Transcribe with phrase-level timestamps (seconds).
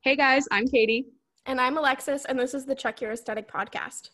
[0.00, 1.08] Hey guys, I'm Katie.
[1.44, 4.08] And I'm Alexis, and this is the Check Your Aesthetic podcast.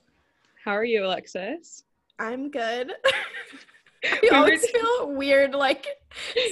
[0.65, 1.85] How are you, Alexis?
[2.19, 2.93] I'm good.
[4.05, 5.87] I always feel weird like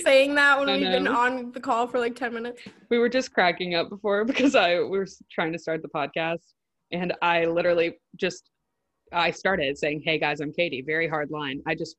[0.05, 2.63] saying that when I we've been on the call for like 10 minutes.
[2.89, 6.53] We were just cracking up before because I we were trying to start the podcast
[6.93, 8.49] and I literally just
[9.13, 11.61] I started saying, "Hey guys, I'm Katie." Very hard line.
[11.67, 11.97] I just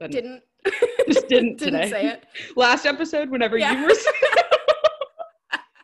[0.00, 0.42] couldn't, Didn't
[1.08, 2.24] just didn't, didn't say it.
[2.56, 3.72] Last episode, whenever Yeah.
[3.80, 3.92] you were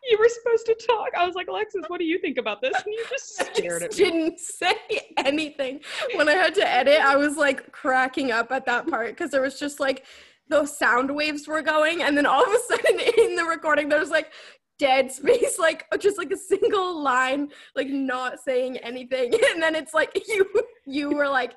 [0.09, 2.75] you were supposed to talk, I was like, "Alexis, what do you think about this?"
[2.75, 4.05] And you just stared just at me.
[4.11, 4.75] didn't say
[5.19, 5.81] anything.
[6.15, 9.43] When I had to edit, I was like cracking up at that part because there
[9.43, 10.05] was just like
[10.49, 13.99] those sound waves were going, and then all of a sudden in the recording, there
[13.99, 14.31] was like
[14.79, 19.95] dead space, like just like a single line, like not saying anything, and then it's
[19.95, 20.47] like you
[20.87, 21.55] you were like.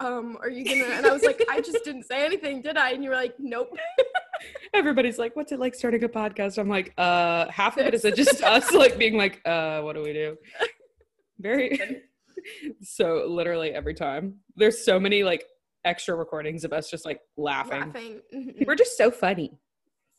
[0.00, 0.92] Um, are you gonna?
[0.92, 2.90] And I was like, I just didn't say anything, did I?
[2.90, 3.78] And you were like, Nope.
[4.74, 8.02] Everybody's like, "What's it like starting a podcast?" I'm like, "Uh, half of it is
[8.02, 10.36] just us like being like, uh, what do we do?"
[11.38, 11.78] Very.
[12.82, 15.44] so literally every time there's so many like
[15.84, 17.80] extra recordings of us just like laughing.
[17.80, 18.20] Laughing.
[18.66, 19.58] We're just so funny.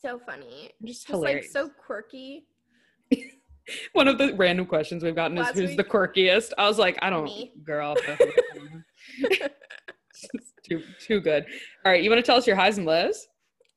[0.05, 0.71] So funny.
[0.83, 2.45] Just Just like so quirky.
[3.93, 6.51] One of the random questions we've gotten is who's week- the quirkiest.
[6.57, 7.51] I was like, I don't, Me.
[7.63, 7.95] girl.
[10.63, 11.45] Too too good.
[11.85, 13.27] All right, you want to tell us your highs and lows?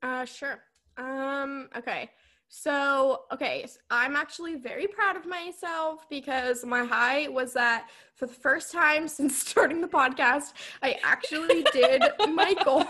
[0.02, 0.60] Uh, sure.
[0.96, 2.08] Um, okay.
[2.48, 8.32] So, okay, I'm actually very proud of myself because my high was that for the
[8.32, 12.84] first time since starting the podcast, I actually did my goal.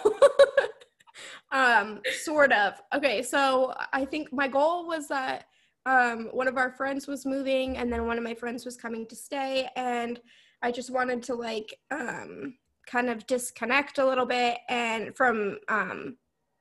[1.52, 2.74] Um, sort of.
[2.94, 5.46] Okay, so I think my goal was that
[5.86, 9.06] um, one of our friends was moving and then one of my friends was coming
[9.06, 9.68] to stay.
[9.76, 10.20] And
[10.62, 12.54] I just wanted to like um
[12.86, 16.16] kind of disconnect a little bit and from um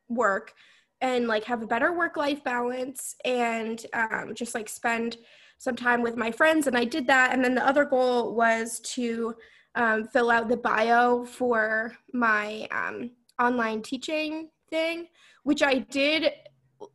[0.10, 0.54] work
[1.02, 5.17] and like have a better work life balance and um, just like spend
[5.58, 6.67] some time with my friends.
[6.67, 7.34] And i did that.
[7.34, 9.36] And then the other goal was to
[9.76, 15.08] um, fill out the bio for my um, online teaching thing
[15.43, 16.31] which i did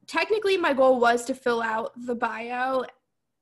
[0.06, 2.84] technically my goal was to fill out the bio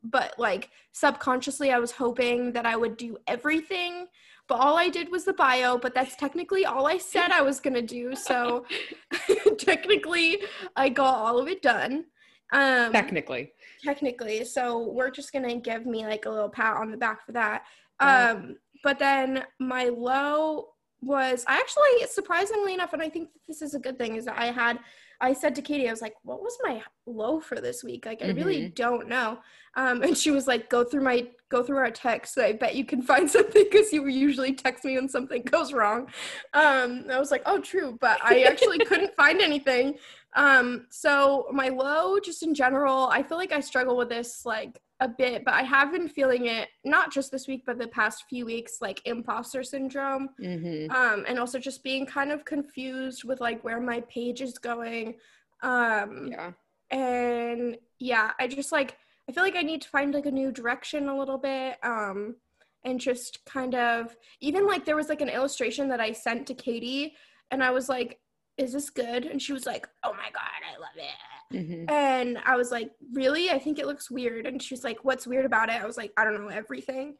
[0.02, 4.06] but like subconsciously i was hoping that i would do everything
[4.48, 7.60] but all i did was the bio but that's technically all i said i was
[7.60, 8.64] going to do so
[9.58, 10.38] technically
[10.76, 12.04] i got all of it done.
[12.52, 13.52] Um Technically,
[13.84, 17.24] technically so we're just going to give me like a little pat on the back
[17.24, 17.62] for that.
[18.00, 20.70] Um but then my low
[21.02, 24.38] was i actually surprisingly enough and i think this is a good thing is that
[24.38, 24.78] i had
[25.20, 28.06] i said to katie i was like what was my low for this week?
[28.06, 29.38] Like i really don't know.
[29.76, 32.38] Um and she was like go through my go through our text.
[32.38, 36.08] I bet you can find something because you usually text me when something goes wrong.
[36.54, 39.96] Um i was like oh true but i actually couldn't find anything
[40.36, 44.80] um so my low just in general i feel like i struggle with this like
[45.00, 48.24] a bit but i have been feeling it not just this week but the past
[48.28, 50.90] few weeks like imposter syndrome mm-hmm.
[50.94, 55.14] um and also just being kind of confused with like where my page is going
[55.62, 56.50] um yeah.
[56.90, 58.96] and yeah i just like
[59.28, 62.36] i feel like i need to find like a new direction a little bit um
[62.84, 66.54] and just kind of even like there was like an illustration that i sent to
[66.54, 67.14] katie
[67.50, 68.18] and i was like
[68.60, 71.14] is this good and she was like oh my god i love it
[71.52, 71.90] Mm-hmm.
[71.90, 75.44] and i was like really i think it looks weird and she's like what's weird
[75.44, 77.16] about it i was like i don't know everything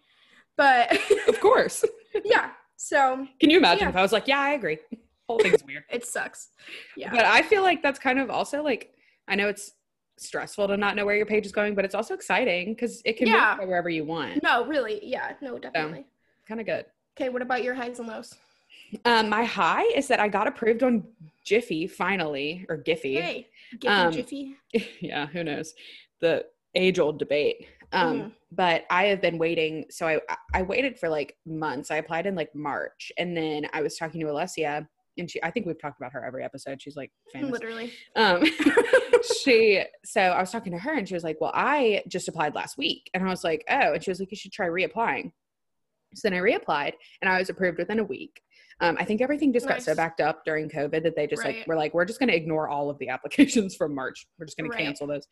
[0.57, 0.93] but
[1.27, 1.85] Of course.
[2.25, 3.91] yeah so Can you imagine Yeah.
[3.91, 4.79] if I was like, yeah, I agree.
[5.29, 5.85] Whole thing's weird.
[5.91, 6.51] it sucks
[6.97, 8.95] yeah But I feel like that's kind of also like
[9.27, 9.73] I know it's
[10.17, 13.17] stressful to not know where your page is going, but it's also exciting because it
[13.17, 13.57] can Yeah.
[13.59, 14.43] move wherever you want.
[14.45, 16.05] no really yeah no definitely
[16.47, 16.85] Kind of good.
[17.17, 18.35] okay what about your highs and lows
[19.05, 21.05] Um, my high is that I got approved on
[21.45, 23.21] Jiffy finally, or Giphy.
[23.21, 23.49] hey
[23.87, 24.57] Um, jiffy
[25.01, 25.75] yeah, who knows?
[26.21, 27.67] The age old debate.
[27.93, 28.33] Um, Mhm.
[28.53, 29.87] but I have been waiting.
[29.91, 30.21] So I
[30.55, 31.91] I waited for like months.
[31.91, 34.87] I applied in like March, and then I was talking to Alessia,
[35.19, 36.81] and she I think we've talked about her every episode.
[36.83, 37.51] She's like famous.
[37.53, 38.45] literally Um,
[39.43, 42.55] she so I was talking to her, and she was like, "Well, I just applied
[42.55, 45.33] last week," and I was like, "Oh," and she was like, "You should try reapplying."
[46.15, 48.41] So then I reapplied, and I was approved within a week.
[48.81, 51.57] Um, I think everything just got so backed up during COVID that they just like
[51.57, 51.69] Right.
[51.69, 54.27] were like, "We're just going to ignore all of the applications from March.
[54.39, 54.79] We're just going Right.
[54.79, 55.27] to cancel those."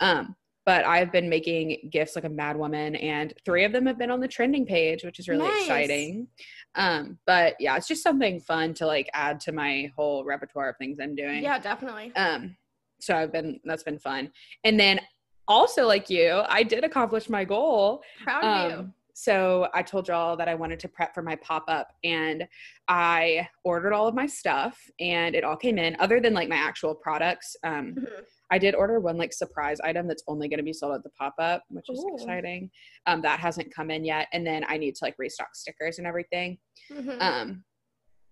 [0.00, 3.98] Um, but I've been making gifts like a mad woman, and three of them have
[3.98, 5.62] been on the trending page, which is really Nice.
[5.62, 6.28] exciting.
[6.76, 10.76] Um, but yeah, it's just something fun to like add to my whole repertoire of
[10.76, 11.42] things I'm doing.
[11.42, 12.56] yeah definitely Um,
[13.00, 14.30] so I've been that's been fun.
[14.62, 15.00] And then
[15.48, 18.02] also like you, I did accomplish my goal.
[18.22, 21.36] proud of you Um, so I told y'all that I wanted to prep for my
[21.36, 22.46] pop up and
[22.88, 26.56] I ordered all of my stuff and it all came in other than like my
[26.56, 27.54] actual products.
[27.64, 28.24] Um, Mhm.
[28.50, 31.10] I did order one like surprise item that's only going to be sold at the
[31.10, 32.14] pop up, which is Ooh.
[32.14, 32.70] exciting.
[33.06, 34.28] Um, that hasn't come in yet.
[34.32, 36.58] And then I need to like restock stickers and everything.
[36.90, 37.20] Mhm.
[37.20, 37.64] Um,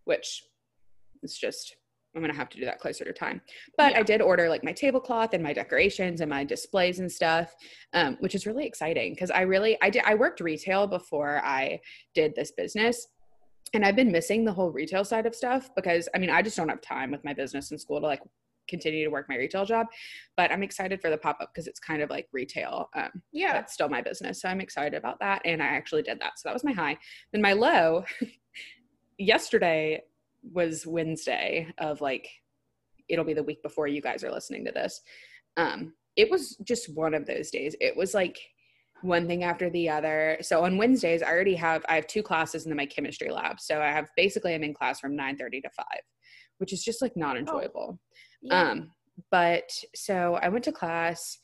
[0.05, 0.43] which
[1.23, 1.77] is just,
[2.15, 3.41] I'm going to have to do that closer to time.
[3.77, 7.55] But I did order like my tablecloth and my decorations and my displays and stuff,
[7.93, 11.81] um, which is really exciting because I really, I did, I worked retail before I
[12.15, 13.07] did this business.
[13.73, 16.57] And I've been missing the whole retail side of stuff because I mean, I just
[16.57, 18.23] don't have time with my business and school to like
[18.69, 19.87] continue to work my retail job.
[20.37, 22.89] But I'm excited for the pop up because it's kind of like retail.
[22.95, 23.59] Um, yeah.
[23.59, 24.43] it's still my business.
[24.43, 25.43] So I'm excited about that.
[25.45, 26.39] And I actually did that.
[26.39, 26.99] So that was my high.
[27.33, 28.05] Then my low,
[29.19, 30.03] yesterday
[30.43, 32.29] was Wednesday of like,
[33.09, 35.01] it'll be the week before you guys are listening to this.
[35.57, 37.75] Um, it was just one of those days.
[37.81, 38.39] It was like
[39.03, 40.39] one thing after the other.
[40.43, 43.61] So on Wednesdays, I already have, I have two classes in my chemistry lab.
[43.61, 45.87] So I have basically, I'm in class from 9 30 to 5,
[46.59, 47.99] which is just like not enjoyable.
[48.43, 48.71] yeah.
[48.71, 48.91] Um,
[49.31, 51.39] but so I went to class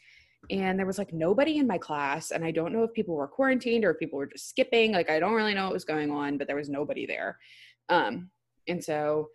[0.51, 2.31] and there was like nobody in my class.
[2.31, 4.93] And I don't know if people were quarantined or if people were just skipping.
[4.93, 7.39] Like, I don't really know what was going on, but there was nobody there.
[7.89, 8.31] Um,
[8.69, 9.29] and so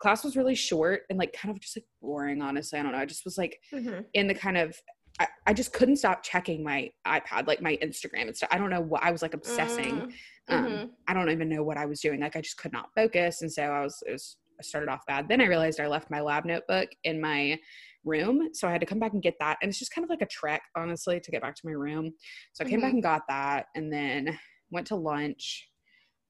[0.00, 2.78] class was really short and like kind of just like boring, honestly.
[2.78, 2.98] I don't know.
[2.98, 4.04] I just was like Mhm.
[4.14, 4.76] in the kind of,
[5.20, 8.50] I, I just couldn't stop checking my iPad, like my Instagram and stuff.
[8.52, 10.04] I don't know what I was like obsessing
[10.50, 12.90] Mm, um i don't even know what i was doing like i just could not
[12.94, 15.86] focus and so i was it was i started off bad then i realized i
[15.86, 17.58] left my lab notebook in my
[18.04, 20.10] room so i had to come back and get that and it's just kind of
[20.10, 22.12] like a trek honestly to get back to my room
[22.52, 22.94] so i came back Mhm.
[22.96, 24.38] and got that and then
[24.70, 25.66] went to lunch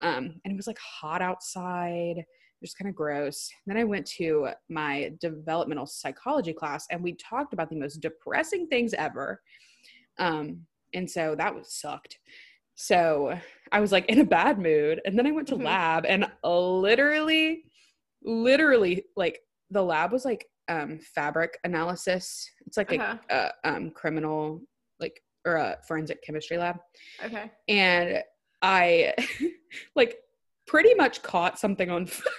[0.01, 2.25] um and it was like hot outside
[2.63, 7.53] just kind of gross then i went to my developmental psychology class and we talked
[7.53, 9.41] about the most depressing things ever
[10.19, 10.61] um
[10.95, 12.19] and so that was sucked
[12.77, 13.39] so
[13.71, 15.01] I was like in a bad mood.
[15.05, 15.63] And then I went to Mhm.
[15.65, 17.63] lab and literally,
[18.23, 19.41] literally, like
[19.71, 22.49] the lab was like um fabric analysis.
[22.67, 23.17] It's like Uh-huh.
[23.31, 23.35] a,
[23.65, 24.61] a um criminal
[24.99, 26.79] like or a forensic chemistry lab.
[27.25, 27.49] Okay.
[27.69, 28.23] And
[28.61, 29.15] I
[29.95, 30.19] like
[30.67, 32.31] pretty much caught something on f- Uh.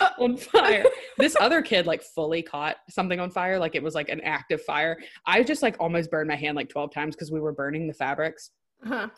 [0.18, 0.84] on fire.
[1.18, 4.62] this other kid like fully caught something on fire, like it was like an active
[4.62, 4.98] fire.
[5.26, 7.94] I just like almost burned my hand like 12 times because we were burning the
[7.94, 8.50] fabrics.
[8.84, 9.08] Uh-huh.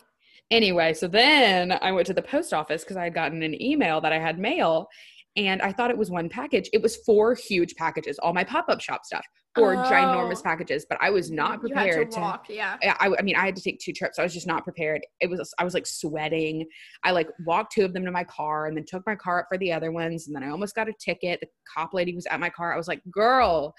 [0.51, 4.01] Anyway, so then I went to the post office because I had gotten an email
[4.01, 4.87] that I had mail
[5.35, 6.69] and I thought it was one package.
[6.73, 10.43] It was four huge packages, all my pop up shop stuff, four ginormous Oh.
[10.43, 12.21] packages, but I was not prepared to to.
[12.21, 12.45] walk.
[12.49, 12.77] Yeah.
[12.81, 14.17] I, I mean, I had to take two trips.
[14.19, 15.01] I was just not prepared.
[15.21, 16.65] It was, I was like sweating.
[17.03, 19.45] I like walked two of them to my car and then took my car up
[19.49, 20.27] for the other ones.
[20.27, 21.39] And then I almost got a ticket.
[21.41, 22.73] The cop lady was at my car.
[22.73, 23.75] I was like, girl,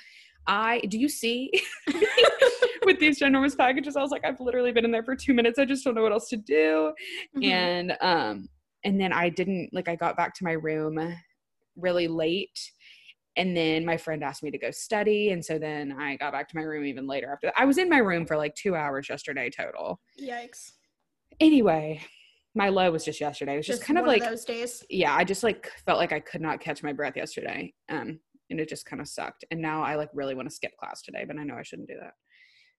[0.46, 1.50] I, do you see
[2.84, 3.96] with these ginormous packages?
[3.96, 5.58] I was like, I've literally been in there for two minutes.
[5.58, 6.92] I just don't know what else to do
[7.36, 7.44] Mhm.
[7.44, 8.48] and um
[8.84, 10.98] and then i didn't like i got back to my room
[11.80, 12.58] really late
[13.36, 16.48] and then my friend asked me to go study and so then i got back
[16.48, 18.74] to my room even later after that i was in my room for like two
[18.74, 20.72] hours yesterday total Yikes.
[21.40, 22.00] anyway
[22.54, 24.84] my low was just yesterday it was just, kind of like those days.
[24.90, 28.18] yeah i just like felt like i could not catch my breath yesterday um
[28.50, 31.02] and it just kind of sucked and now i like really want to skip class
[31.02, 32.14] today but i know i shouldn't do that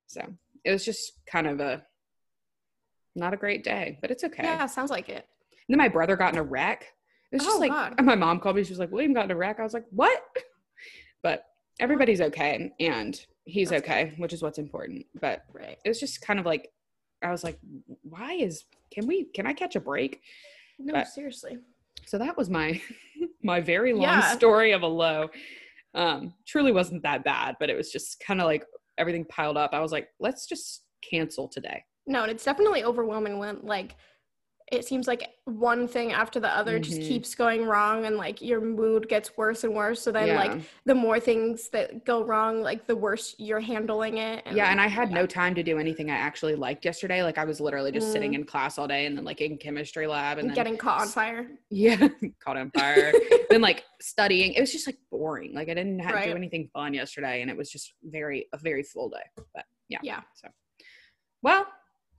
[0.08, 0.22] so
[0.66, 1.82] it was just kind of a
[3.16, 5.26] not a great day but it's okay Yeah, sounds like it.
[5.52, 6.86] and then my brother got in a wreck.
[7.32, 8.02] It was just Oh, like God.
[8.04, 8.64] my mom called me.
[8.64, 10.22] She was like, "William got in a wreck." I was like, "What?"
[11.24, 11.46] But
[11.80, 13.92] everybody's okay, and he's That's good.
[13.92, 15.06] okay, which is what's important.
[15.20, 15.78] But Right.
[15.86, 16.72] it was just kind of like,
[17.22, 17.60] I was like,
[18.02, 18.66] "Why is?
[18.92, 19.26] Can we?
[19.26, 20.22] Can I catch a break?"
[20.80, 21.58] No, But- seriously.
[22.08, 22.82] So that was my
[23.44, 24.34] my very long Yeah.
[24.36, 25.30] story of a low.
[25.94, 28.66] Um, truly wasn't that bad, but it was just kind of like
[28.98, 29.72] everything piled up.
[29.74, 33.96] I was like, "Let's just cancel today." No, and it's definitely overwhelming when like
[34.72, 37.08] it seems like one thing after the other just Mhm.
[37.08, 40.02] keeps going wrong and like your mood gets worse and worse.
[40.02, 40.38] So then yeah.
[40.40, 44.48] like the more things that go wrong, like the worse you're handling it.
[44.54, 45.16] yeah, and I had yeah.
[45.16, 47.22] no time to do anything I actually liked yesterday.
[47.22, 48.36] Like I was literally just sitting Mm.
[48.36, 51.02] in class all day and then like in chemistry lab and And then getting caught
[51.02, 51.52] on fire.
[51.70, 52.08] yeah,
[52.40, 53.12] caught on fire.
[53.50, 54.54] then like studying.
[54.54, 55.54] It was just like boring.
[55.54, 58.58] Like I didn't have to do anything fun yesterday and it was just very a
[58.58, 59.24] very full day.
[59.54, 60.00] But yeah.
[60.02, 60.22] Yeah.
[60.34, 60.48] So
[61.44, 61.68] well,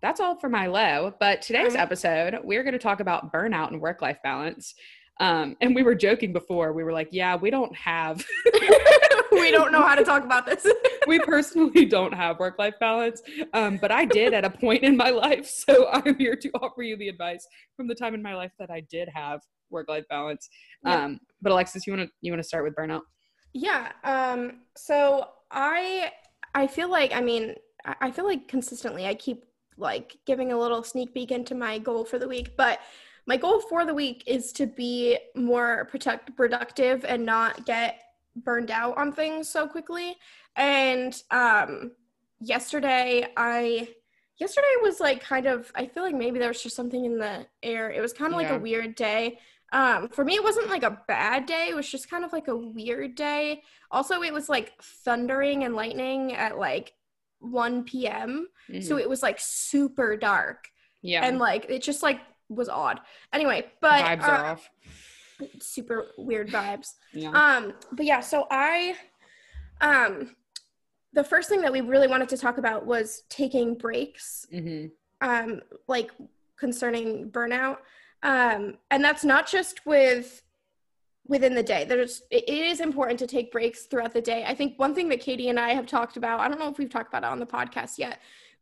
[0.02, 1.14] that's all for my low.
[1.18, 4.74] But today's episode, we're going to talk about burnout and work life balance.
[5.20, 6.72] Um, and we were joking before.
[6.72, 8.24] We were like, "Yeah, we don't have
[9.32, 10.66] we don't know how to talk about this.
[11.06, 14.96] we personally don't have work life balance, um, but I did at a point in
[14.96, 15.50] my life.
[15.62, 18.70] So I'm here to offer you the advice from the time in my life that
[18.70, 19.40] I did have
[19.70, 20.48] work life balance.
[20.84, 21.04] Yeah.
[21.04, 23.02] Um, but Alexis, you want to you want to start with burnout?
[23.52, 23.92] Yeah.
[24.02, 26.10] Um, so I
[26.54, 27.54] I feel like I mean
[28.00, 29.44] I feel like consistently I keep
[29.76, 32.80] like giving a little sneak peek into my goal for the week, but
[33.26, 38.00] my goal for the week is to be more protect productive and not get
[38.36, 40.16] burned out on things so quickly.
[40.56, 41.92] And um
[42.40, 43.88] yesterday I
[44.38, 47.46] yesterday was like kind of I feel like maybe there was just something in the
[47.62, 47.90] air.
[47.90, 49.38] It was kind of like a weird day.
[49.72, 52.48] Um for me it wasn't like a bad day, it was just kind of like
[52.48, 53.62] a weird day.
[53.90, 56.94] Also it was like thundering and lightning at like
[57.42, 58.48] 1 p.m.
[58.80, 59.00] So Mhm.
[59.00, 60.68] it was like super dark
[61.02, 63.00] yeah, and like it just like was odd.
[63.32, 64.70] Anyway, but vibes are uh, off.
[65.60, 66.92] super weird vibes.
[67.12, 67.30] Yeah.
[67.30, 68.94] Um, but yeah, so I,
[69.80, 70.34] um,
[71.12, 74.86] the first thing that we really wanted to talk about was taking breaks, hmm
[75.20, 76.10] um, like
[76.58, 77.78] concerning burnout.
[78.22, 80.42] Um, and that's not just with
[81.26, 81.84] within the day.
[81.84, 84.44] There's it is important to take breaks throughout the day.
[84.46, 86.78] I think one thing that Katie and I have talked about, I don't know if
[86.78, 88.18] we've talked about it on the podcast yet,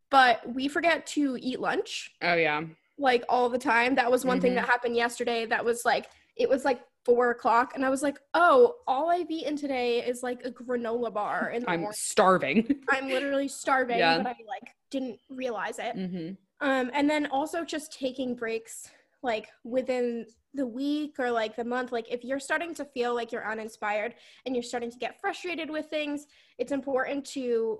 [0.09, 2.61] but we forget to eat lunch Oh yeah.
[2.97, 3.95] like all the time.
[3.95, 5.45] That was one thing that happened yesterday.
[5.45, 9.29] That was like it was like four o'clock, and I was like, "Oh, all I've
[9.31, 12.75] eaten today is like a granola bar." And I'm I'm, starving.
[12.89, 14.17] I'm literally starving, Yeah.
[14.19, 15.95] but I like didn't realize it.
[15.95, 18.89] hmm Um, and then also just taking breaks
[19.23, 21.91] like within the week or like the month.
[21.91, 25.69] Like if you're starting to feel like you're uninspired and you're starting to get frustrated
[25.69, 27.79] with things, it's important to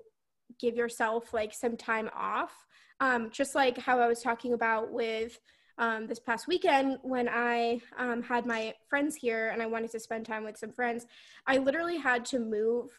[0.60, 2.54] give yourself like some time off.
[3.00, 5.40] Um, just like how I was talking about with
[5.78, 10.00] um, this past weekend when I um, had my friends here and I wanted to
[10.00, 11.08] spend time with some friends,
[11.48, 12.90] I literally had to move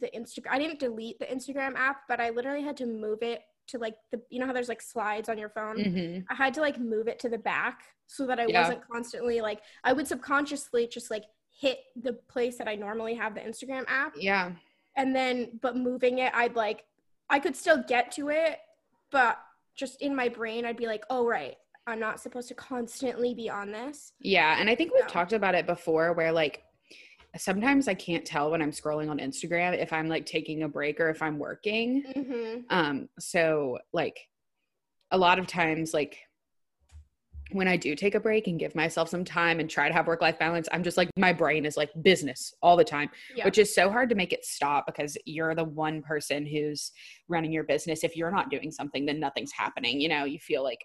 [0.00, 0.50] the Instagram.
[0.50, 3.42] I didn't delete the Instagram app, but I literally had to move it
[3.72, 5.84] to like the, you know how there's like slides on your phone?
[5.84, 8.60] hmm I had to like move it to the back so that I Yeah.
[8.60, 13.34] wasn't constantly like, I would subconsciously just like hit the place that I normally have
[13.34, 14.52] the Instagram app Yeah.
[14.96, 16.84] and then but moving it i'd like
[17.30, 18.58] i could still get to it
[19.10, 19.38] but
[19.74, 23.48] just in my brain i'd be like oh right i'm not supposed to constantly be
[23.48, 24.56] on this Yeah.
[24.60, 25.08] And I think we've Yeah.
[25.18, 26.62] talked about it before where like
[27.36, 31.00] sometimes I can't tell when I'm scrolling on Instagram if I'm like taking a break
[31.00, 32.04] or if I'm working.
[32.14, 32.60] mm-hmm.
[32.70, 34.18] Um, so like
[35.10, 36.18] a lot of times, like
[37.52, 40.06] when I do take a break and give myself some time and try to have
[40.06, 43.44] work life balance, I'm just like my brain is like business all the time, yeah
[43.44, 46.92] which is so hard to make it stop because you're the one person who's
[47.28, 48.04] running your business.
[48.04, 50.00] If you're not doing something, then nothing's happening.
[50.00, 50.84] You know, you feel like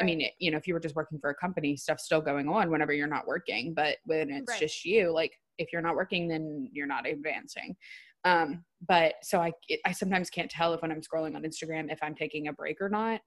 [0.00, 2.48] I mean, you know, if you were just working for a company, stuff's still going
[2.48, 3.74] on whenever you're not working.
[3.74, 4.60] But when it's Right.
[4.60, 7.76] just you, like if you're not working, then you're not advancing.
[8.24, 11.92] Um, but so I, it, I sometimes can't tell if when I'm scrolling on Instagram
[11.92, 13.20] if I'm taking a break or not.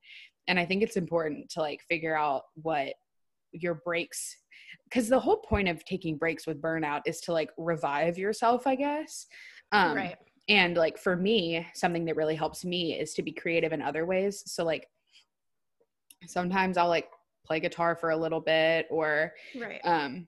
[0.48, 2.94] And I think it's important to like figure out what
[3.52, 4.36] your breaks,
[4.86, 8.76] because the whole point of taking breaks with burnout is to like revive yourself, I
[8.76, 9.28] guess.
[9.72, 10.16] Um, right
[10.50, 14.06] and like for me something that really helps me is to be creative in other
[14.06, 14.88] ways so like
[16.26, 17.10] sometimes i'll like
[17.46, 20.28] play guitar for a little bit or right um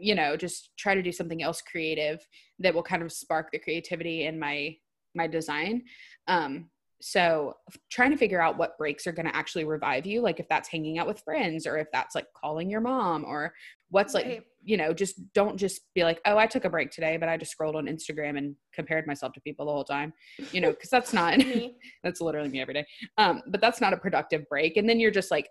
[0.00, 2.26] you know just try to do something else creative
[2.58, 4.74] that will kind of spark the creativity in my
[5.14, 5.82] my design.
[6.26, 7.54] Um so
[7.90, 10.68] trying to figure out what breaks are going to actually revive you like if that's
[10.68, 13.54] hanging out with friends or if that's like calling your mom or
[13.90, 17.16] what's like you know just don't just be like oh i took a break today
[17.16, 20.12] but i just scrolled on instagram and compared myself to people the whole time
[20.50, 21.38] you know because that's not
[22.02, 22.86] that's literally me every day.
[23.16, 24.76] Um but that's not a productive break.
[24.76, 25.48] And then you're just like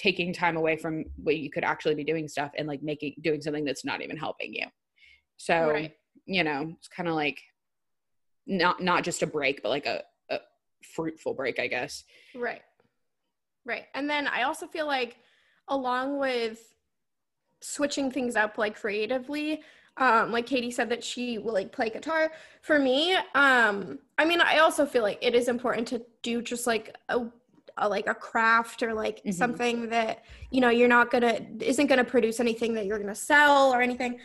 [0.00, 3.42] taking time away from what you could actually be doing stuff and like making doing
[3.42, 4.66] something that's not even helping you.
[5.36, 5.92] So Right.
[6.24, 7.38] you know it's kind of like
[8.46, 10.38] not not just a break but like a, a
[10.94, 12.04] fruitful break i guess.
[12.34, 12.62] Right.
[13.66, 13.84] Right.
[13.94, 15.18] And then i also feel like
[15.68, 16.74] along with
[17.60, 19.60] switching things up like creatively
[19.98, 22.32] um like katie said that she will like play guitar.
[22.62, 26.66] For me um i mean i also feel like it is important to do just
[26.66, 27.26] like a,
[27.80, 29.34] a like a craft or like Mhm.
[29.34, 33.72] something that you know you're not gonna isn't gonna produce anything that you're gonna sell
[33.74, 34.20] or anything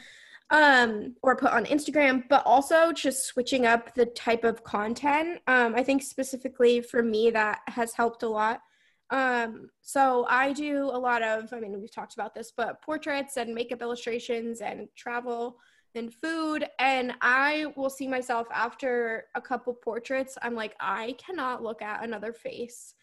[0.52, 5.74] um or put on instagram but also just switching up the type of content um
[5.76, 8.62] i think specifically for me that has helped a lot
[9.10, 13.38] um so i do a lot of i mean we've talked about this but portraits
[13.38, 15.58] and makeup illustrations and travel
[15.96, 21.64] and food and i will see myself after a couple portraits i'm like i cannot
[21.64, 22.94] look at another face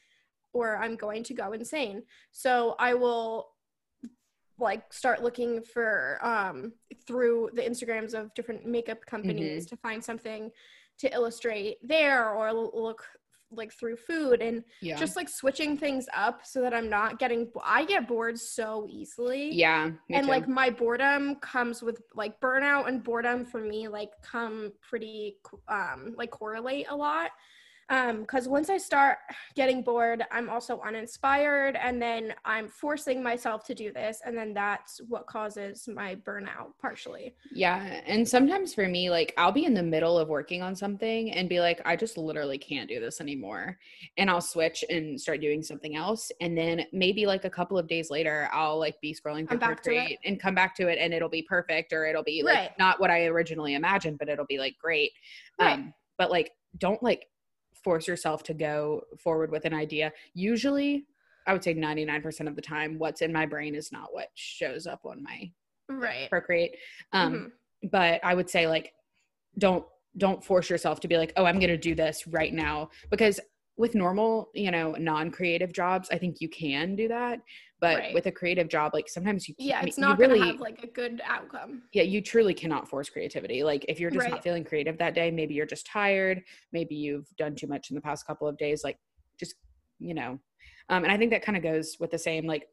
[0.52, 2.02] or i'm going to go insane.
[2.30, 3.48] So i will
[4.58, 6.72] like start looking for um
[7.06, 10.50] through the instagrams of different makeup companies to find something
[10.98, 13.04] to illustrate there or look
[13.54, 14.96] like through food and yeah.
[14.96, 19.52] just like switching things up so that i'm not getting i get bored so easily.
[19.52, 20.30] Yeah and too.
[20.30, 25.36] like my boredom comes with like burnout and boredom for me like come pretty
[25.68, 27.30] um like correlate a lot
[27.88, 29.18] because once I start
[29.54, 34.54] getting bored, I'm also uninspired, and then I'm forcing myself to do this, and then
[34.54, 37.34] that's what causes my burnout partially.
[37.52, 38.00] Yeah.
[38.06, 41.48] And sometimes for me, like I'll be in the middle of working on something and
[41.48, 43.78] be like, I just literally can't do this anymore.
[44.16, 46.30] And I'll switch and start doing something else.
[46.40, 49.58] And then maybe like a couple of days later, I'll like be scrolling through Come
[49.58, 49.96] back to it.
[49.96, 52.78] Procreate and come back to it and it'll be perfect or it'll be like Right.
[52.78, 55.12] not what I originally imagined, but it'll be like great.
[55.60, 55.74] Right.
[55.74, 57.26] Um, but like don't like
[57.84, 60.12] force yourself to go forward with an idea.
[60.34, 61.06] Usually
[61.46, 64.86] I would say 99% of the time, what's in my brain is not what shows
[64.86, 65.50] up on my
[65.88, 66.30] Right.
[66.30, 66.76] procreate
[67.12, 67.34] um
[67.84, 67.90] Mhm.
[67.90, 68.94] but i would say like
[69.58, 69.84] don't
[70.16, 73.40] don't force yourself to be like oh i'm gonna do this right now because
[73.76, 77.38] with normal you know non-creative jobs i think you can do that
[77.80, 78.14] but Right.
[78.14, 81.20] with a creative job like sometimes you Yeah, it's not really have like a good
[81.24, 81.82] outcome.
[81.92, 85.30] yeah you truly cannot force creativity like if you're just not feeling creative that day
[85.30, 88.84] maybe you're just tired maybe you've done too much in the past couple of days
[88.84, 88.98] like
[89.38, 89.54] just
[89.98, 90.38] you know
[90.90, 92.68] um, and i think that kind of goes with the same like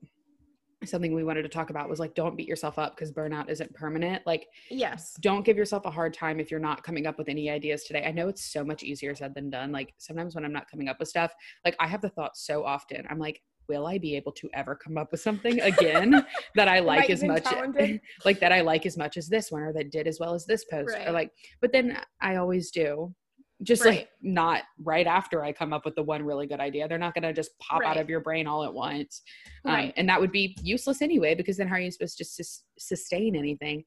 [0.85, 3.73] something we wanted to talk about was like don't beat yourself up because burnout isn't
[3.73, 5.13] permanent like Yes.
[5.19, 8.05] don't give yourself a hard time if you're not coming up with any ideas today.
[8.05, 9.71] I know it's so much easier said than done.
[9.71, 11.33] Like sometimes when I'm not coming up with stuff,
[11.65, 13.05] like I have the thought so often.
[13.09, 16.79] I'm like, will I be able to ever come up with something again that I
[16.79, 17.45] like as much
[18.25, 20.45] like that I like as much as this one or that did as well as
[20.45, 21.31] this post or like
[21.61, 23.13] but then I always do.
[23.61, 26.87] Just like not right after I come up with the one really good idea.
[26.87, 29.21] They're not going to just pop out of your brain all at once.
[29.65, 29.93] Um, Right.
[29.97, 33.35] And that would be useless anyway, because then how are you supposed to sus- sustain
[33.35, 33.83] anything?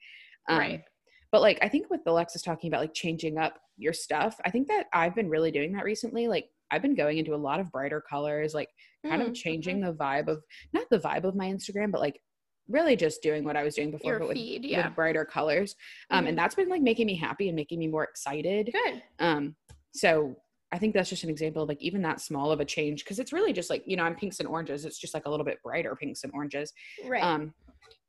[0.48, 0.82] Um, Right.
[1.30, 4.68] But like, I think with Alexis talking about like changing up your stuff, I think
[4.68, 6.28] that I've been really doing that recently.
[6.28, 8.68] Like, I've been going into a lot of brighter colors, like
[9.06, 9.86] kind Mm, of changing mhm.
[9.86, 10.42] the vibe of
[10.74, 12.20] not the vibe of my Instagram, but like
[12.68, 14.74] really just doing what I was doing before, your but with, feed.
[14.76, 15.74] with brighter colors.
[16.10, 16.28] Um, Mhm.
[16.30, 18.70] and that's been like making me happy and making me more excited.
[18.72, 19.02] Good.
[19.18, 19.56] Um,
[19.92, 20.36] so
[20.70, 23.18] I think that's just an example of like even that small of a change because
[23.18, 24.84] it's really just like you know I'm pinks and oranges.
[24.84, 26.72] It's just like a little bit brighter pinks and oranges.
[27.06, 27.22] Right.
[27.22, 27.52] Um,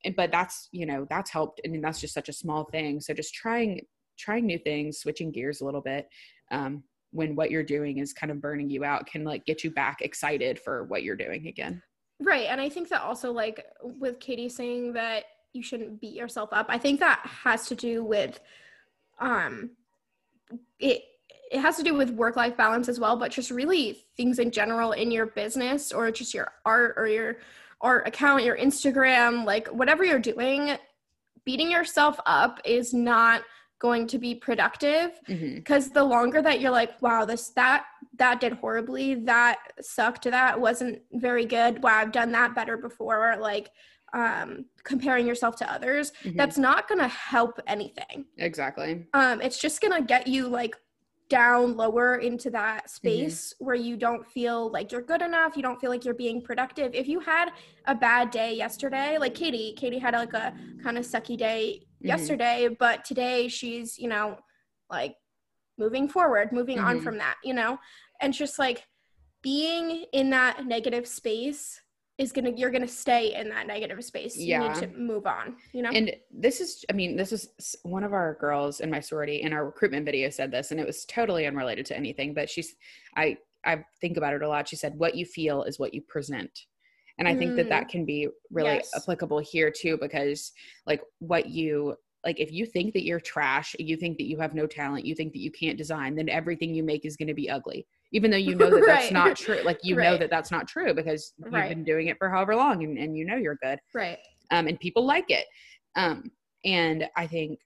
[0.05, 3.01] and but that's you know that's helped, I and that's just such a small thing.
[3.01, 3.81] So just trying
[4.17, 6.07] trying new things, switching gears a little bit.
[6.51, 9.69] Um, when what you're doing is kind of burning you out can like get you
[9.71, 11.81] back excited for what you're doing again.
[12.23, 12.47] Right.
[12.49, 16.67] And I think that also, like, with Katie saying that you shouldn't beat yourself up,
[16.69, 18.39] I think that has to do with,
[19.19, 19.71] um,
[20.79, 21.03] it,
[21.51, 24.51] it has to do with work life balance as well, but just really things in
[24.51, 27.37] general in your business or just your art or your
[27.81, 30.77] art account, your Instagram, like whatever you're doing,
[31.43, 33.43] beating yourself up is not
[33.83, 37.83] going to be productive because the longer that you're like wow this that
[38.17, 43.29] that did horribly that sucked that wasn't very good wow i've done that better before
[43.33, 43.69] or like
[44.13, 46.37] um comparing yourself to others Mhm.
[46.37, 49.05] that's not gonna help anything Exactly.
[49.13, 50.75] um it's just gonna get you like
[51.29, 55.79] down lower into that space where you don't feel like you're good enough you don't
[55.81, 57.49] feel like you're being productive if you had
[57.87, 62.07] a bad day yesterday like katie katie had like a kind of sucky day Mhm.
[62.09, 64.37] yesterday but today she's you know
[64.89, 65.15] like
[65.77, 67.03] moving forward moving on Mhm.
[67.03, 67.79] from that you know
[68.21, 68.85] and just like
[69.41, 71.79] being in that negative space
[72.19, 74.67] is gonna you're gonna stay in that negative space you Yeah.
[74.67, 78.13] need to move on you know And this is, I mean, this is one of
[78.13, 81.47] our girls in my sorority in our recruitment video said this, and it was totally
[81.47, 82.33] unrelated to anything.
[82.33, 82.75] But she's,
[83.15, 84.67] I, I think about it a lot.
[84.67, 86.67] She said, "What you feel is what you present,"
[87.17, 87.69] and I think that Mm.
[87.69, 88.93] that can be really Yes.
[88.95, 90.51] applicable here too, because
[90.85, 91.95] like what you
[92.25, 95.13] like, if you think that you're trash, you think that you have no talent, you
[95.13, 98.31] think that you can't design, then everything you make is going to be ugly, even
[98.31, 99.59] though you know that that's not true.
[99.63, 101.69] Like you know that that's not true because you've Right.
[101.69, 104.19] been doing it for however long, and, and you know you're good right
[104.51, 105.45] um, and people like it.
[105.95, 106.31] Um,
[106.65, 107.59] and I think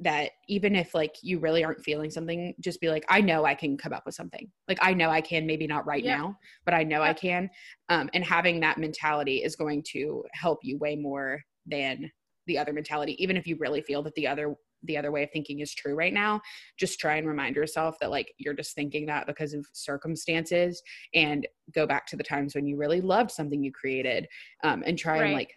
[0.00, 3.54] that even if like you really aren't feeling something, just be like, I know I
[3.54, 4.50] can come up with something.
[4.68, 6.18] Like I know I can, maybe not right Yep.
[6.18, 7.48] now, but I know I can.
[7.88, 12.10] Um, and having that mentality is going to help you way more than
[12.46, 13.22] the other mentality.
[13.22, 15.94] Even if you really feel that the other the other way of thinking is true
[15.94, 16.40] right now,
[16.76, 20.82] just try and remind yourself that like you're just thinking that because of circumstances
[21.14, 24.26] and go back to the times when you really loved something you created
[24.64, 25.52] um, and try and like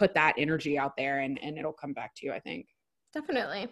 [0.00, 2.66] put that energy out there and and it'll come back to you i think
[3.12, 3.68] definitely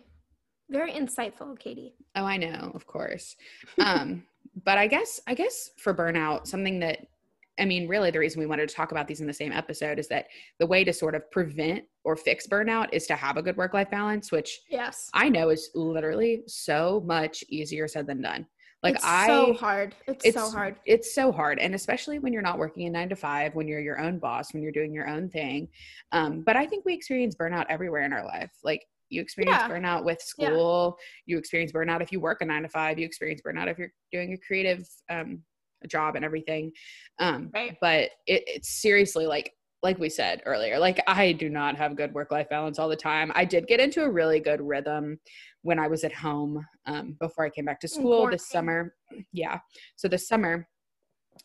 [0.71, 1.95] very insightful katie.
[2.15, 3.37] Oh i know of course.
[3.79, 4.25] Um
[4.65, 7.07] but i guess i guess for burnout something that
[7.59, 9.99] i mean really the reason we wanted to talk about these in the same episode
[9.99, 10.27] is that
[10.59, 13.75] the way to sort of prevent or fix burnout is to have a good work
[13.75, 15.11] life balance which yes.
[15.15, 18.47] I know is literally so much easier said than done.
[18.83, 19.95] Like it's i so hard.
[20.07, 20.77] It's, so hard.
[20.87, 23.81] it's so hard and especially when you're not working a nine to five when you're
[23.81, 25.69] your own boss when you're doing your own thing.
[26.13, 28.53] Um, but i think we experience burnout everywhere in our life.
[28.63, 29.69] Like You experience Yeah.
[29.69, 30.49] burnout with Yeah.
[30.49, 30.99] school.
[31.27, 32.99] You experience burnout if you work a nine to five.
[32.99, 35.43] You experience burnout if you're doing a creative um,
[35.89, 36.73] job and everything.
[37.19, 37.77] Um, Right.
[37.81, 42.13] But it, it's seriously like like we said earlier, like I do not have good
[42.13, 43.31] work life balance all the time.
[43.37, 45.21] I did get into a really good rhythm
[45.63, 48.97] when I was at home um, before I came back to school this summer.
[49.33, 49.61] Yeah.
[49.95, 50.69] So this summer,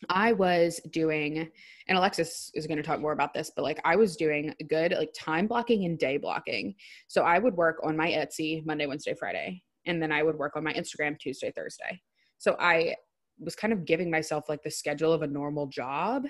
[0.09, 1.49] I was doing,
[1.87, 4.93] and Alexis is going to talk more about this, but like I was doing good
[4.93, 6.75] like time blocking and day blocking.
[7.07, 10.55] So I would work on my Etsy Monday, Wednesday, Friday, and then I would work
[10.55, 12.01] on my Instagram Tuesday, Thursday.
[12.37, 12.95] So I
[13.39, 16.25] was kind of giving myself like the schedule of a normal job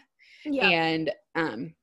[0.45, 0.67] Yeah.
[0.69, 1.73] and um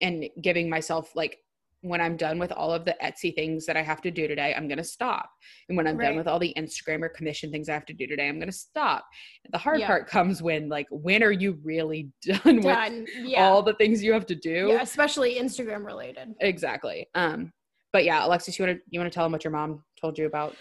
[0.00, 1.38] and giving myself like
[1.82, 4.54] when I'm done with all of the Etsy things that I have to do today,
[4.56, 5.28] I'm going to stop.
[5.68, 6.06] And when I'm Right.
[6.08, 8.50] done with all the Instagram or commission things I have to do today, I'm going
[8.50, 9.04] to stop.
[9.50, 9.86] The hard Yeah.
[9.86, 13.44] part comes when like when are you really done, with Yeah.
[13.48, 14.68] all the things you have to do?
[14.70, 16.34] yeah, especially Instagram related.
[16.40, 17.08] Exactly.
[17.14, 17.52] Um
[17.92, 20.18] but yeah, Alexis, you want to you want to tell them what your mom told
[20.18, 20.56] you about?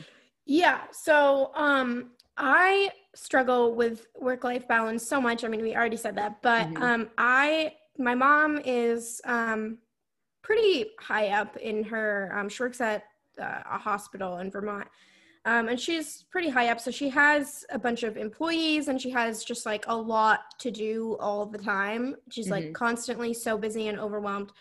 [0.45, 0.81] Yeah.
[0.91, 5.43] So, um, I struggle with work life balance so much.
[5.43, 6.81] I mean, we already said that, but Mhm.
[6.81, 9.79] um, I my mom is um
[10.45, 12.31] pretty high up in her.
[12.37, 13.03] Um, she works at
[13.41, 14.87] uh, a hospital in Vermont.
[15.45, 19.11] Um, and she's pretty high up, so she has a bunch of employees, and she
[19.11, 22.15] has just like a lot to do all the time.
[22.31, 22.51] She's Mhm.
[22.51, 24.51] like constantly so busy and overwhelmed.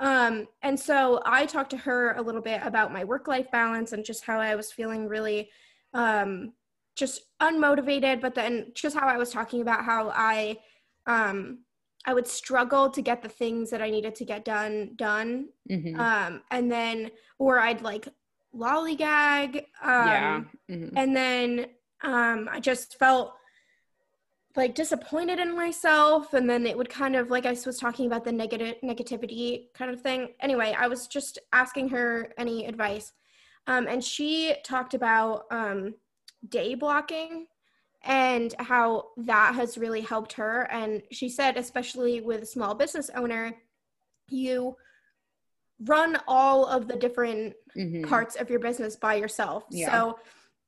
[0.00, 3.92] Um, and so I talked to her a little bit about my work life balance
[3.92, 5.50] and just how I was feeling really
[5.92, 6.52] um,
[6.96, 10.58] just unmotivated, but then just how I was talking about how I
[11.06, 11.60] um,
[12.04, 15.48] I would struggle to get the things that I needed to get done done.
[15.70, 15.98] Mhm.
[15.98, 18.08] Um, and then or I'd like
[18.54, 19.56] lollygag.
[19.82, 20.44] Um, yeah.
[20.70, 20.92] Mhm.
[20.96, 21.66] and then
[22.02, 23.34] um, I just felt
[24.56, 28.24] like disappointed in myself and then it would kind of like i was talking about
[28.24, 33.12] the negative negativity kind of thing anyway i was just asking her any advice
[33.66, 35.94] um, and she talked about um,
[36.48, 37.46] day blocking
[38.04, 43.10] and how that has really helped her and she said especially with a small business
[43.14, 43.56] owner
[44.28, 44.76] you
[45.86, 48.08] run all of the different Mhm.
[48.08, 49.64] parts of your business by yourself.
[49.70, 49.90] Yeah.
[49.90, 50.18] So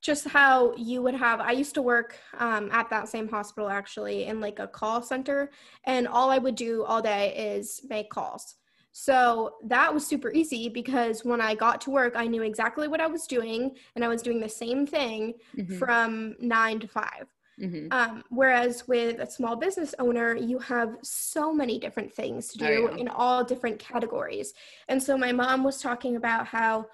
[0.03, 4.25] just how you would have I used to work um, at that same hospital actually
[4.25, 5.51] in like a call center
[5.85, 8.57] and all I would do all day is make calls.
[8.99, 12.99] So that was super easy because when I got to work I knew exactly what
[12.99, 15.79] I was doing and I was doing the same thing Mhm.
[15.79, 17.27] from 9 to 5.
[17.59, 17.89] Mhm.
[17.91, 22.67] Um, whereas with a small business owner, you have so many different things to Oh,
[22.67, 24.55] do in all different categories.
[24.89, 26.87] And so my mom was talking about how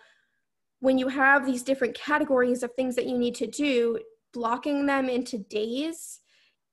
[0.80, 4.00] when you have these different categories of things that you need to do,
[4.32, 6.20] blocking them into days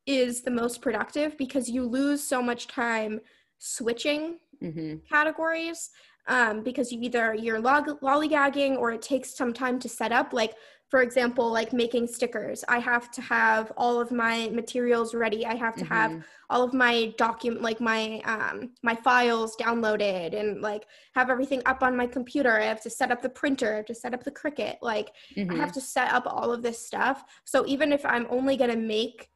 [0.08, 3.22] is the most productive because you lose so much time
[3.60, 5.02] switching Mhm.
[5.10, 5.90] categories
[6.28, 10.34] um, because you either you're log- lollygagging or it takes some time to set up
[10.34, 10.54] like
[10.90, 15.56] for example like making stickers i have to have all of my materials ready i
[15.56, 16.24] have to have Mhm.
[16.50, 21.82] all of my document like my um my files downloaded and like have everything up
[21.84, 24.24] on my computer i have to set up the printer i have to set up
[24.24, 24.78] the Cricut.
[24.82, 25.58] like I Mhm.
[25.58, 27.24] have to set up all of this stuff.
[27.46, 29.30] So even if I'm only going to make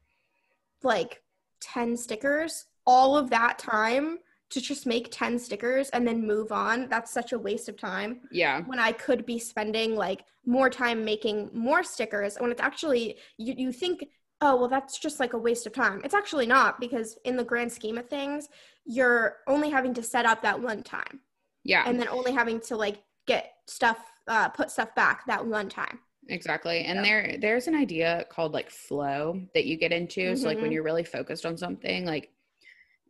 [0.83, 1.21] like
[1.61, 4.19] 10 stickers, all of that time
[4.53, 8.21] to just make 10 stickers and then move on, that's such a waste of time
[8.31, 8.61] Yeah.
[8.61, 13.53] when I could be spending like more time making more stickers when it's actually you,
[13.57, 14.05] you think
[14.41, 17.43] oh well that's just like a waste of time it's actually not because in the
[17.45, 18.49] grand scheme of things
[18.85, 21.21] you're only having to set up that one time
[21.63, 21.83] Yeah.
[21.87, 25.99] and then only having to like get stuff uh, put stuff back that one time
[26.29, 26.85] Exactly.
[26.85, 30.37] And there there's an idea called like flow that you get into.
[30.37, 30.73] So like when Mhm.
[30.75, 32.31] you're really focused on something, like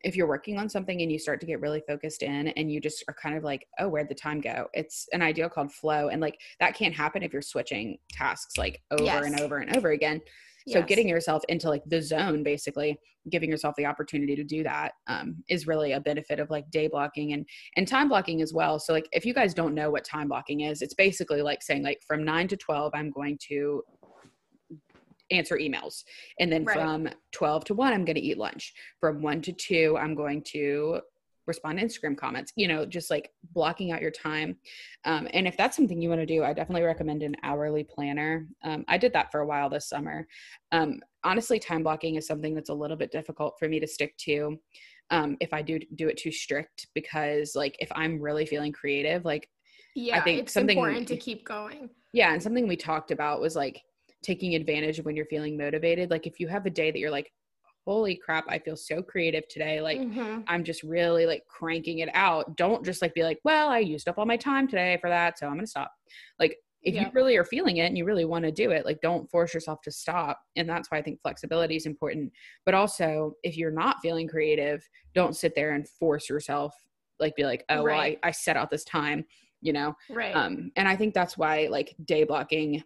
[0.03, 2.81] if you're working on something and you start to get really focused in and you
[2.81, 4.67] just are kind of like, oh, where'd the time go?
[4.73, 6.09] It's an idea called flow.
[6.09, 9.91] And like that can't happen if you're switching tasks like over and over and over
[9.91, 10.21] again.
[10.67, 10.87] So Yes.
[10.87, 12.97] getting yourself into like the zone, basically
[13.29, 16.87] giving yourself the opportunity to do that um, is really a benefit of like day
[16.87, 18.79] blocking and and time blocking as well.
[18.79, 21.83] So like if you guys don't know what time blocking is, it's basically like saying
[21.83, 23.83] like from nine to twelve, I'm going to
[25.31, 26.03] answer emails,
[26.39, 26.75] and then Right.
[26.75, 28.73] from twelve to one, I'm going to eat lunch.
[28.99, 31.01] From one to two, I'm going to
[31.45, 32.53] respond to Instagram comments.
[32.55, 34.57] You know, just like blocking out your time.
[35.05, 38.47] Um, and if that's something you want to do, I definitely recommend an hourly planner.
[38.63, 40.27] Um, I did that for a while this summer.
[40.71, 44.15] Um, honestly, time blocking is something that's a little bit difficult for me to stick
[44.19, 44.57] to.
[45.09, 49.25] Um, if I do do it too strict, because like if I'm really feeling creative,
[49.25, 49.49] like
[49.95, 53.41] yeah I think it's something- important to keep going yeah, and something we talked about
[53.41, 53.81] was like
[54.23, 56.09] taking advantage of when you're feeling motivated.
[56.09, 57.31] Like if you have a day that you're like,
[57.85, 59.81] holy crap, I feel so creative today.
[59.81, 60.43] Like Mhm.
[60.47, 62.55] I'm just really like cranking it out.
[62.55, 65.37] Don't just like be like, well, I used up all my time today for that,
[65.37, 65.91] so I'm gonna stop.
[66.39, 68.99] Like if you really are feeling it and you really want to do it, like
[69.01, 70.39] don't force yourself to stop.
[70.57, 72.33] And that's why I think flexibility is important.
[72.65, 76.75] But also, if you're not feeling creative, don't sit there and force yourself.
[77.19, 79.23] Like be like, oh, well, I, I set out this time,
[79.61, 79.95] you know.
[80.09, 80.35] Right.
[80.35, 82.83] Um, and I think that's why like day blocking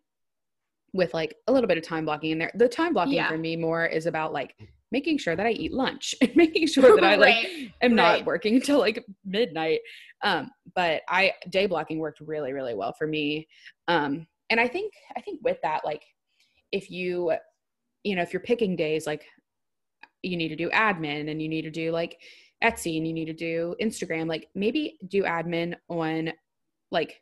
[0.94, 2.52] with like a little bit of time blocking in there.
[2.56, 3.28] The time blocking Yeah.
[3.28, 4.56] for me more is about like
[4.92, 8.04] making sure that I eat lunch and making sure that I like Right, am not
[8.14, 8.26] right.
[8.26, 9.82] working until like midnight.
[10.24, 13.48] Um, but I day blocking worked really, really well for me.
[13.88, 16.04] Um, and I think I think with that, like
[16.72, 17.34] if you,
[18.04, 19.26] you know, if you're picking days, like
[20.24, 22.20] you need to do admin and you need to do like
[22.64, 26.32] Etsy and you need to do Instagram, like maybe do admin on
[26.92, 27.22] like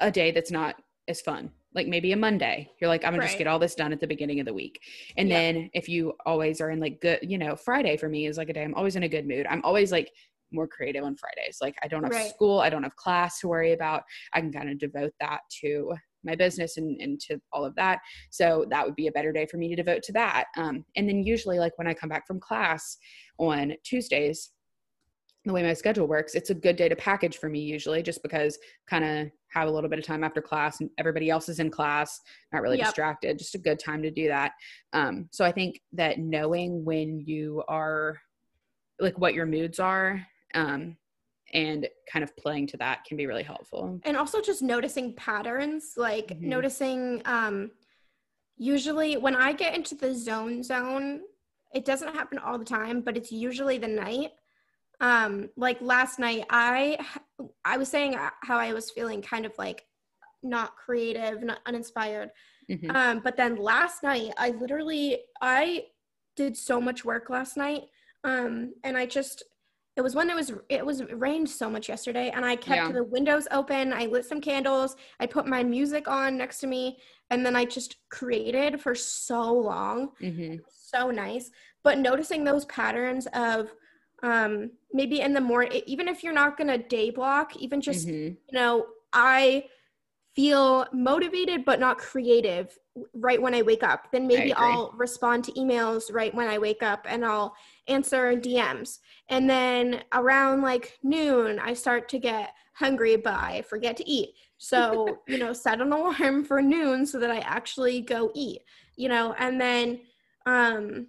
[0.00, 0.76] a day that's not
[1.06, 1.50] as fun.
[1.74, 2.68] Like maybe a Monday.
[2.80, 4.80] You're like, I'm gonna just get all this done at the beginning of the week.
[5.16, 5.36] And Yeah.
[5.36, 8.48] then if you always are in like good, you know, Friday for me is like
[8.48, 9.46] a day I'm always in a good mood.
[9.48, 10.10] I'm always like
[10.52, 11.58] more creative on Fridays.
[11.60, 12.30] Like I don't have Right.
[12.30, 14.02] school, I don't have class to worry about.
[14.32, 15.92] I can kind of devote that to
[16.24, 18.00] my business and, and to all of that.
[18.30, 20.46] So that would be a better day for me to devote to that.
[20.56, 22.98] Um, and then usually like when I come back from class
[23.38, 24.50] on Tuesdays,
[25.44, 28.22] the way my schedule works, it's a good day to package for me usually just
[28.22, 31.60] because kind of have a little bit of time after class and everybody else is
[31.60, 32.20] in class,
[32.52, 32.86] not really Yep.
[32.86, 34.52] distracted, just a good time to do that.
[34.92, 38.20] Um, so I think that knowing when you are
[39.00, 40.24] like what your moods are
[40.54, 40.96] um,
[41.54, 43.98] and kind of playing to that can be really helpful.
[44.04, 46.42] and also just noticing patterns like Mhm.
[46.42, 47.70] noticing um
[48.56, 51.22] usually when i get into the zone zone
[51.74, 54.30] it doesn't happen all the time but it's usually the night
[55.00, 56.98] um like last night i
[57.64, 59.84] i was saying how i was feeling kind of like
[60.42, 62.30] not creative not uninspired.
[62.70, 62.94] Mhm.
[62.94, 65.84] um but then last night i literally i
[66.36, 67.82] did so much work last night.
[68.24, 69.42] Um and i just
[69.96, 72.76] it was when it was it was it rained so much yesterday and i kept
[72.88, 72.92] Yeah.
[72.92, 73.92] the windows open.
[73.92, 74.96] I lit some candles.
[75.18, 76.98] I put my music on next to me.
[77.30, 80.10] And then i just created for so long.
[80.20, 80.60] Mhm.
[80.70, 81.50] so nice.
[81.82, 83.72] But noticing those patterns of
[84.22, 88.36] um maybe in the morning even if you're not gonna day block even just Mhm.
[88.48, 89.64] you know, I
[90.34, 92.76] feel motivated but not creative
[93.14, 94.10] right when I wake up.
[94.12, 94.52] Then maybe.
[94.52, 97.54] I'll respond to emails right when I wake up and I'll
[97.88, 98.98] answer DMs.
[99.28, 104.30] And then around like noon, I start to get hungry, but I forget to eat.
[104.58, 108.62] So, you know, set an alarm for noon so that I actually go eat,
[108.96, 110.00] you know, and then
[110.46, 111.08] um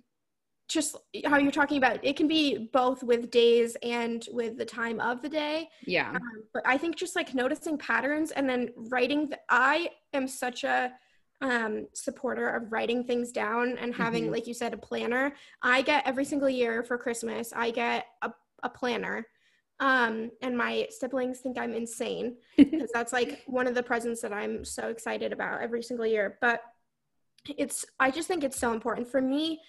[0.71, 4.99] just how you're talking about it can be both with days and with the time
[4.99, 6.11] of the day Yeah.
[6.11, 9.29] um, but I think just like noticing patterns and then writing.
[9.29, 10.91] The, I am such a
[11.41, 14.31] um, supporter of writing things down and having, Mhm.
[14.31, 15.33] like you said, a planner.
[15.61, 17.51] I get every single year for Christmas.
[17.55, 18.31] I get a,
[18.63, 19.25] a planner,
[19.79, 24.33] um, and my siblings think I'm insane because that's like one of the presents that
[24.33, 26.37] I'm so excited about every single year.
[26.41, 26.61] But
[27.57, 29.61] it's I just think it's so important for me.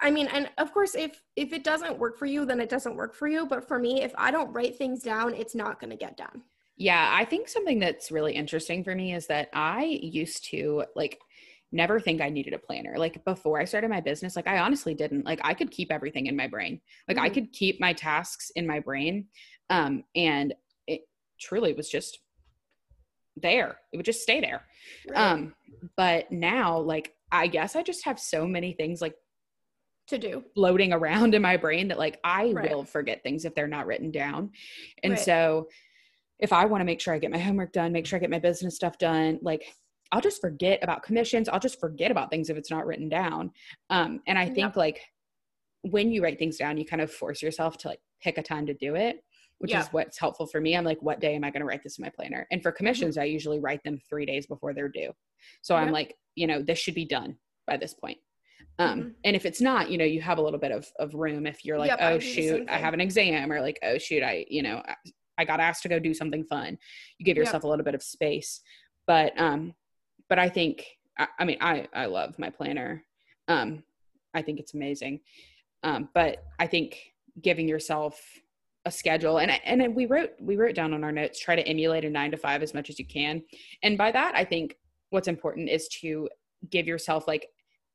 [0.00, 2.96] I mean, and of course, if if it doesn't work for you, then it doesn't
[2.96, 3.46] work for you.
[3.46, 6.42] But for me, if I don't write things down, it's not going to get done.
[6.76, 11.20] Yeah, I think something that's really interesting for me is that I used to like
[11.70, 12.94] never think I needed a planner.
[12.96, 15.24] Like before I started my business, like I honestly didn't.
[15.24, 16.80] Like I could keep everything in my brain.
[17.08, 17.34] Like I Mhm.
[17.34, 19.26] could keep my tasks in my brain.
[19.70, 20.54] Um and
[20.86, 21.02] it
[21.38, 22.18] truly was just
[23.36, 23.76] there.
[23.92, 24.62] It would just stay there.
[25.14, 25.54] Um
[25.96, 29.14] but now like I guess I just have so many things like
[30.08, 30.44] to do.
[30.54, 32.70] floating around in my brain that like I Right.
[32.70, 34.50] will forget things if they're not written down.
[35.02, 35.20] And Right.
[35.20, 35.68] so
[36.38, 38.30] if I want to make sure I get my homework done, make sure I get
[38.30, 39.64] my business stuff done, like
[40.12, 41.48] I'll just forget about commissions.
[41.48, 43.50] I'll just forget about things if it's not written down.
[43.90, 44.76] Um, and I think Yep.
[44.76, 45.00] like
[45.82, 48.66] when you write things down, you kind of force yourself to like pick a time
[48.66, 49.24] to do it,
[49.58, 50.76] which is what's helpful for me.
[50.76, 52.46] I'm like, what day am I going to write this in my planner?
[52.50, 55.12] And for commissions, I usually write them three days before they're due.
[55.62, 57.36] So I'm like, you know, this should be done
[57.66, 58.18] by this point.
[58.78, 59.14] Um, Mhm.
[59.24, 61.64] and if it's not, you know, you have a little bit of, of room if
[61.64, 64.44] you're like, Yep, oh the shoot, I have an exam or like, oh shoot, I,
[64.48, 64.94] you know, I,
[65.38, 66.78] I got asked to go do something fun.
[67.18, 67.46] You give Yep.
[67.46, 68.60] yourself a little bit of space.
[69.06, 69.74] But um,
[70.28, 70.86] but I think
[71.18, 73.04] I, I mean I I love my planner.
[73.48, 73.84] Um,
[74.32, 75.20] I think it's amazing.
[75.82, 76.98] Um, but I think
[77.40, 78.20] giving yourself
[78.86, 82.04] a schedule and and we wrote we wrote down on our notes try to emulate
[82.04, 83.42] a 9 to 5 as much as you can.
[83.82, 84.76] And by that I think
[85.10, 86.28] what's important is to
[86.70, 87.48] give yourself like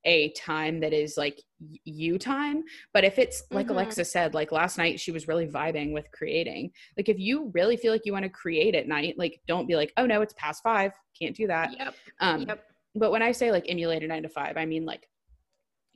[0.06, 1.42] a time that is like
[1.84, 3.72] you time but if it's like Mhm.
[3.72, 7.76] Alexis said like last night she was really vibing with creating like if you really
[7.76, 10.34] feel like you want to create at night like don't be like oh no it's
[10.38, 11.96] past five can't do that Yep.
[12.22, 12.64] um Yep.
[12.96, 15.10] but when i say like emulate a nine to five i mean like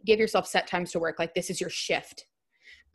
[0.06, 2.26] give yourself set times to work like this is your shift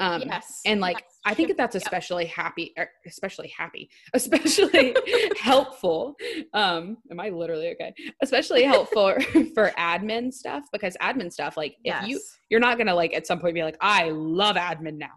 [0.00, 0.60] um yes.
[0.64, 4.94] and like yes, i think that's especially happy er, especially happy especially
[5.40, 6.14] helpful
[6.54, 9.14] um am i literally okay especially helpful
[9.54, 12.38] for admin stuff because admin stuff like if you Yes.
[12.50, 15.12] you're not gonna like at some point be like i love admin now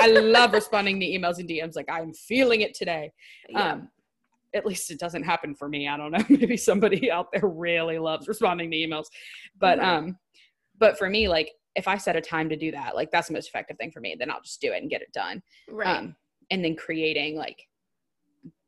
[0.00, 3.10] i love responding to emails and dms like i'm feeling it today
[3.48, 3.72] Yeah.
[3.72, 3.88] um
[4.54, 7.98] at least it doesn't happen for me i don't know maybe somebody out there really
[7.98, 9.06] loves responding to emails
[9.58, 9.84] but Mhm.
[9.84, 10.18] um
[10.78, 13.34] but for me like if i set a time to do that like that's the
[13.34, 15.42] most effective thing for me then i'll just do it and get it done.
[15.68, 15.98] Right.
[15.98, 16.16] um
[16.50, 17.66] and then creating like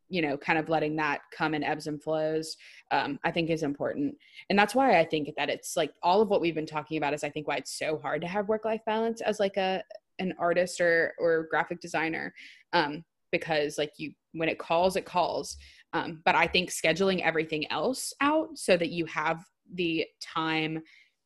[0.09, 2.57] you know kind of letting that come in ebbs and flows
[2.91, 4.15] um i think is important.
[4.51, 7.15] And that's why i think that it's like all of what we've been talking about
[7.15, 9.83] is i think why it's so hard to have work life balance as like a
[10.19, 12.35] an artist or or graphic designer
[12.73, 15.57] um because like you when it calls it calls.
[15.95, 20.83] Um but i think scheduling everything else out so that you have the time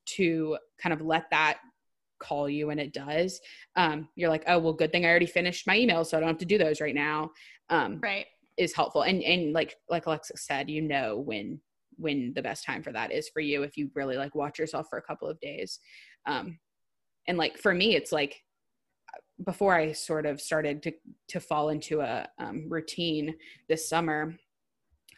[0.07, 1.59] to kind of let that
[2.19, 3.41] call you when it does.
[3.77, 6.29] Um you're like oh well good thing i already finished my emails so i don't
[6.29, 7.31] have to do those right now
[7.71, 8.27] um right.
[8.57, 9.03] is helpful.
[9.03, 11.61] And and like like Alexis said you know when
[11.99, 14.87] when the best time for that is for you if you really like watch yourself
[14.89, 15.79] for a couple of days.
[16.27, 16.59] Um
[17.29, 18.43] and like for me it's like
[19.45, 20.93] before i sort of started to
[21.29, 23.35] to fall into a um, routine
[23.69, 24.35] this summer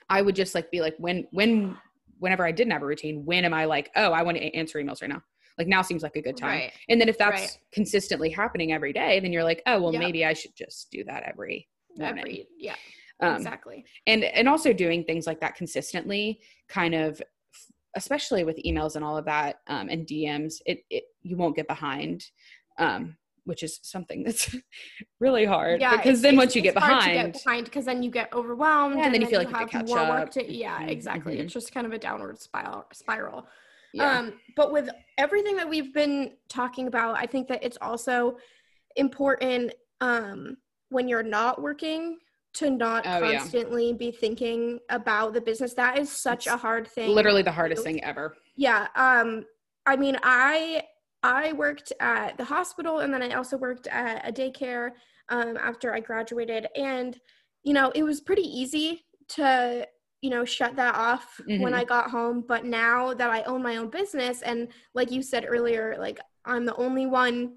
[0.09, 1.77] i would just like be like when when
[2.19, 4.79] whenever i didn't have a routine when am i like oh i want to answer
[4.79, 5.23] emails right now
[5.59, 6.73] like now seems like a good time Right.
[6.89, 7.59] and then if that's Right.
[7.73, 10.01] consistently happening every day then you're like oh well Yep.
[10.01, 12.77] maybe i should just do that every morning Every, yeah.
[13.21, 13.85] um, exactly.
[14.07, 17.21] and and also doing things like that consistently kind of
[17.97, 21.67] especially with emails and all of that um, and dms it, it you won't get
[21.67, 22.25] behind
[22.79, 23.17] um,
[23.49, 24.55] which is something that's
[25.21, 25.97] really hard Yeah.
[25.97, 28.33] because then once you get it's hard to behind get behind because then you get
[28.33, 28.97] overwhelmed.
[28.99, 30.11] Yeah, and then you feel like you have have to catch more up.
[30.21, 30.53] work to.
[30.53, 31.37] Yeah, exactly.
[31.37, 31.41] mhm.
[31.41, 32.85] It's just kind of a downward spiral.
[32.93, 33.47] Spiral.
[33.95, 38.37] yeah Um, but with everything that we've been talking about, I think that it's also
[38.97, 40.57] important um,
[40.91, 42.19] when you're not working
[42.55, 43.39] to not Oh, yeah.
[43.39, 45.75] constantly be thinking about the business.
[45.75, 47.11] That is such It's a hard thing.
[47.11, 48.89] literally the hardest thing ever Yeah.
[48.97, 49.45] Um,
[49.87, 50.83] I mean, I
[51.23, 54.93] I worked at the hospital and then I also worked at a daycare
[55.29, 57.19] um, after I graduated, and
[57.65, 59.87] you know, it was pretty easy to
[60.23, 61.79] you know shut that off when Mhm.
[61.79, 62.45] I got home.
[62.47, 66.65] But now that I own my own business, and like you said earlier, like I'm
[66.65, 67.57] the only one.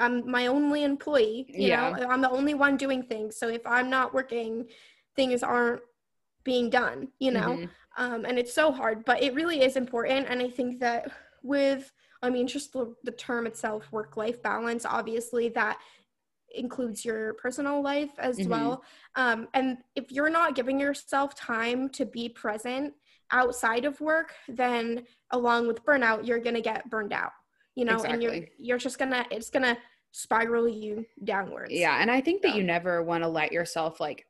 [0.00, 1.90] I'm my only employee, you Yeah.
[1.90, 2.06] know.
[2.08, 3.36] I'm the only one doing things.
[3.36, 4.68] So if I'm not working,
[5.16, 5.82] things aren't
[6.44, 7.70] being done, you know Mhm.
[7.96, 11.10] um, and it's so hard but it really is important and i think that
[11.42, 15.78] with i mean just the, the term itself work life balance obviously that
[16.54, 18.48] includes your personal life as Mhm.
[18.48, 18.82] well
[19.16, 22.94] um, and if you're not giving yourself time to be present
[23.30, 27.32] outside of work then along with burnout you're gonna get burned out
[27.74, 29.76] you know and you're you're just gonna it's gonna
[30.12, 34.00] spiral you downwards Yeah, and I think that So- you never want to let yourself
[34.00, 34.26] like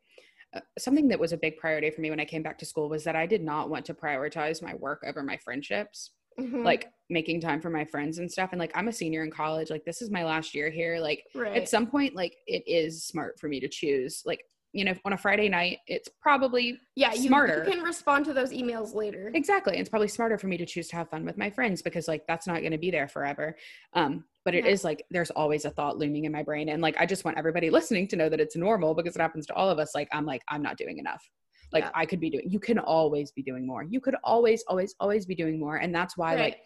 [0.54, 2.88] uh, something that was a big priority for me when I came back to school
[2.88, 6.10] was that I did not want to prioritize my work over my friendships.
[6.38, 6.64] Mhm.
[6.64, 9.70] Like making time for my friends and stuff and like I'm a senior in college,
[9.70, 13.04] like this is my last year here, like right at some point like it is
[13.04, 14.40] smart for me to choose like
[14.72, 17.64] you know on a Friday night it's probably yeah you, smarter.
[17.64, 19.78] you can respond to those emails later Exactly.
[19.78, 22.26] It's probably smarter for me to choose to have fun with my friends because like
[22.28, 23.56] that's not going to be there forever.
[23.94, 24.88] Um, but it is Yeah.
[24.90, 26.68] like there's always a thought looming in my brain.
[26.68, 29.46] And like I just want everybody listening to know that it's normal because it happens
[29.46, 29.94] to all of us.
[29.94, 31.26] Like I'm like, I'm not doing enough.
[31.72, 31.90] Like Yeah.
[31.94, 33.82] I could be doing you can always be doing more.
[33.82, 35.76] You could always, always, always be doing more.
[35.76, 36.40] And that's why Right.
[36.40, 36.58] like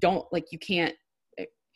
[0.00, 0.94] don't like you can't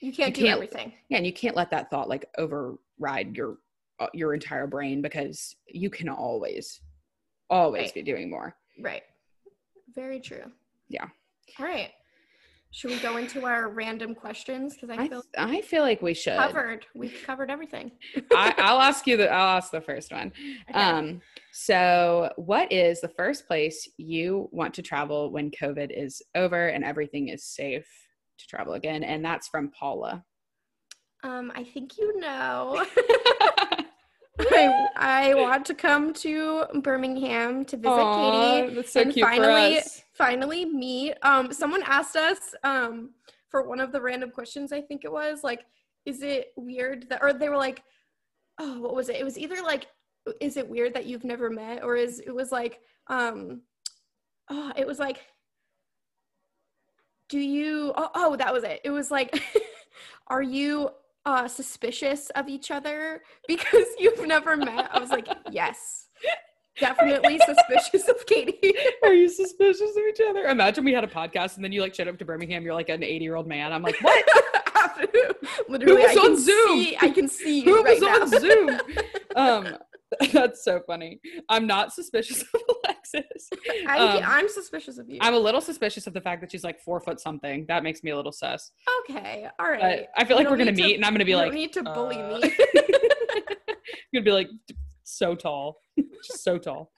[0.00, 3.36] you can't you do can't- everything yeah, and you can't let that thought like override
[3.36, 3.58] your
[4.00, 6.80] uh, your entire brain because you can always
[7.50, 7.94] always Right.
[7.94, 8.54] be doing more.
[8.80, 9.02] right
[9.94, 10.44] very true
[10.88, 11.08] Yeah.
[11.58, 11.90] all right
[12.70, 16.14] should we go into our random questions because i I, feel I feel like we
[16.14, 16.36] should.
[16.38, 17.92] covered we've covered everything
[18.32, 20.32] I, I'll ask you the I'll ask the first one.
[20.70, 20.78] Okay.
[20.78, 21.20] Um,
[21.52, 26.84] so what is the first place you want to travel when COVID is over and
[26.84, 27.88] everything is safe
[28.38, 29.02] to travel again?
[29.02, 30.24] And that's from Paula.
[31.24, 32.84] um i think you know
[34.40, 39.80] I, I want to come to birmingham to visit katie that's so and finally
[40.14, 43.10] finally meet um someone asked us um
[43.48, 45.64] for one of the random questions i think it was like
[46.06, 47.82] is it weird that or they were like
[48.58, 49.16] oh what was it?
[49.16, 49.86] It was either like
[50.40, 53.62] is it weird that you've never met or is it was like um
[54.50, 55.20] oh it was like
[57.28, 58.80] do you oh, oh that was it.
[58.84, 59.42] It was like
[60.28, 60.90] are you
[61.28, 66.06] uh suspicious of each other because you've never met i was like yes
[66.80, 70.44] definitely suspicious of katie Are you suspicious of each other?
[70.44, 72.62] Imagine we had a podcast and then you like showed up to Birmingham.
[72.64, 73.72] You're like an 80 year old man.
[73.72, 74.24] I'm like, what?
[75.68, 76.68] Literally, Who was I can on Zoom?
[76.84, 78.20] See, I can see Who you right was now.
[78.20, 78.80] on Zoom?
[79.36, 79.78] Um,
[80.32, 81.20] that's so funny.
[81.48, 83.48] I'm not suspicious of Alexis.
[83.86, 85.18] I, Um, I'm suspicious of you.
[85.20, 87.64] I'm a little suspicious of the fact that she's like four foot something.
[87.68, 88.72] That makes me a little sus.
[89.10, 89.80] okay, all right.
[89.80, 91.46] But I feel You like we're gonna to- meet, and I'm gonna be you like,
[91.46, 92.52] don't need to bully uh, me.
[93.68, 94.48] I'm gonna be like
[95.04, 95.78] so tall,
[96.26, 96.92] just so tall,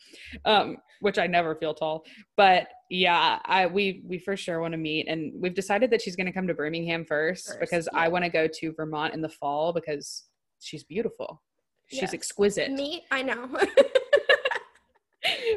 [0.45, 2.05] um, which I never feel tall.
[2.37, 6.17] But yeah, I we we for sure want to meet, and we've decided that she's
[6.17, 9.29] gonna come to Birmingham first, First, because I want to go to Vermont in the
[9.29, 10.25] fall because
[10.61, 11.43] she's beautiful.
[11.91, 12.15] She's Yes.
[12.15, 12.71] exquisite.
[12.73, 13.49] me, I know.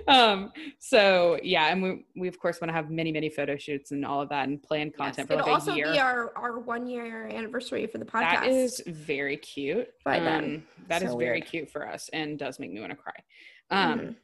[0.09, 3.91] um so yeah and we we of course want to have many many photo shoots
[3.91, 6.85] and all of that and plan content Yes, for It'll also be our our one
[6.85, 8.41] year anniversary for the podcast.
[8.41, 10.63] that is very cute By um then.
[10.89, 11.45] that is So very weird.
[11.45, 13.13] cute for us and does make me want to cry
[13.71, 14.15] um Mhm.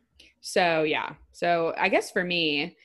[0.42, 2.76] so yeah so i guess for me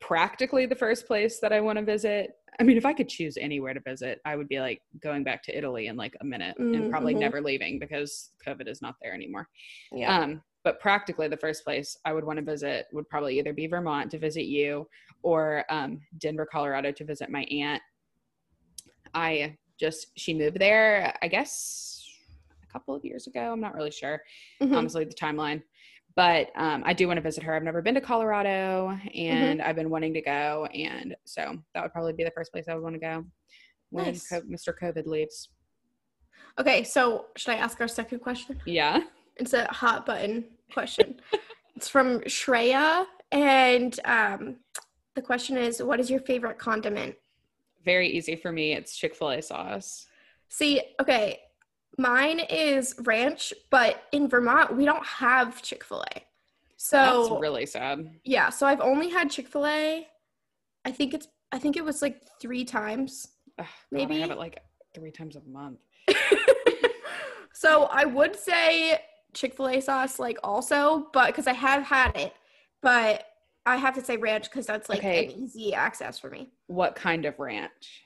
[0.00, 3.36] practically the first place that i want to visit i mean if i could choose
[3.36, 6.56] anywhere to visit i would be like going back to italy in like a minute
[6.58, 9.48] and probably never leaving because covid is not there anymore
[9.92, 10.20] yeah.
[10.20, 13.66] um, but practically, the first place I would want to visit would probably either be
[13.66, 14.86] Vermont to visit you
[15.22, 17.80] or um, Denver, Colorado to visit my aunt.
[19.14, 22.04] I just, she moved there, I guess,
[22.62, 23.52] a couple of years ago.
[23.52, 24.20] I'm not really sure,
[24.60, 24.76] Mhm.
[24.76, 25.62] honestly, the timeline.
[26.18, 27.54] But um, I do want to visit her.
[27.54, 30.66] I've never been to Colorado and I've been wanting to go.
[30.74, 33.24] And so that would probably be the first place I would want to go
[33.90, 34.28] when Nice.
[34.28, 34.76] Co- Mr.
[34.76, 35.48] COVID leaves.
[36.58, 38.60] Okay, so should I ask our second question?
[38.66, 39.02] Yeah.
[39.36, 41.20] It's a hot button question.
[41.76, 44.56] it's from Shreya, and um,
[45.14, 47.14] the question is, "What is your favorite condiment?"
[47.84, 48.72] Very easy for me.
[48.72, 50.06] It's Chick fil A sauce.
[50.48, 51.38] See, okay,
[51.96, 56.22] mine is ranch, but in Vermont we don't have Chick Fil A.
[56.76, 56.96] So
[57.28, 58.08] That's really sad.
[58.24, 60.06] yeah, so I've only had Chick Fil A.
[60.84, 63.28] I think it's I think it was like three times.
[63.58, 64.60] Ugh, God, I have it like
[64.94, 65.78] three times a month.
[67.54, 69.00] so I would say
[69.34, 72.34] Chick Fil A sauce, like also, but because I have had it,
[72.82, 73.24] but
[73.66, 75.26] I have to say ranch because that's like Okay.
[75.26, 76.50] an easy access for me.
[76.68, 78.02] What kind of ranch?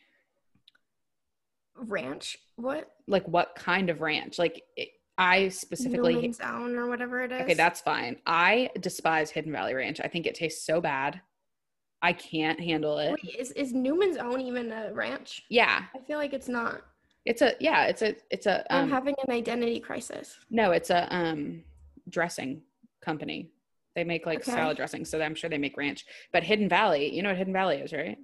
[1.76, 2.90] Ranch, what?
[3.06, 4.38] Like what kind of ranch?
[4.38, 6.14] Like it, I specifically.
[6.14, 7.42] Newman's Own or whatever it is.
[7.42, 8.16] Okay, that's fine.
[8.26, 10.00] I despise Hidden Valley Ranch.
[10.02, 11.20] I think it tastes so bad.
[12.02, 13.12] I can't handle it.
[13.22, 15.42] Wait, is is Newman's Own even a ranch?
[15.48, 16.82] Yeah, I feel like it's not.
[17.24, 20.36] it's a yeah, it's a it's a I'm um, having an identity crisis.
[20.50, 21.62] no, it's a um
[22.08, 22.62] dressing
[23.00, 23.50] company.
[23.94, 24.52] They make like Okay.
[24.52, 26.04] salad dressing, so I'm sure they make ranch.
[26.32, 28.18] But Hidden Valley, you know what Hidden Valley is, right?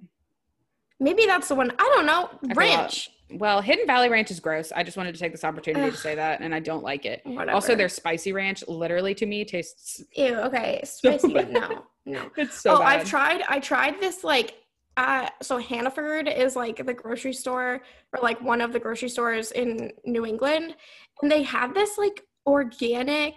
[0.99, 1.71] Maybe that's the one.
[1.79, 2.29] I don't know.
[2.41, 3.09] well, Ranch.
[3.09, 4.71] Well, Hidden Valley Ranch is gross.
[4.71, 7.21] I just wanted to take this opportunity to say that, and I don't like it.
[7.23, 7.51] Whatever.
[7.51, 10.35] Also, their spicy ranch literally to me tastes ew.
[10.39, 11.51] Okay, spicy, bad.
[11.51, 12.31] no, no.
[12.37, 13.01] it's so oh, bad.
[13.01, 13.41] I've tried.
[13.47, 14.55] I tried this like.
[14.97, 19.51] Uh, so Hannaford is like the grocery store or like one of the grocery stores
[19.51, 20.75] in New England,
[21.21, 23.35] and they have this like organic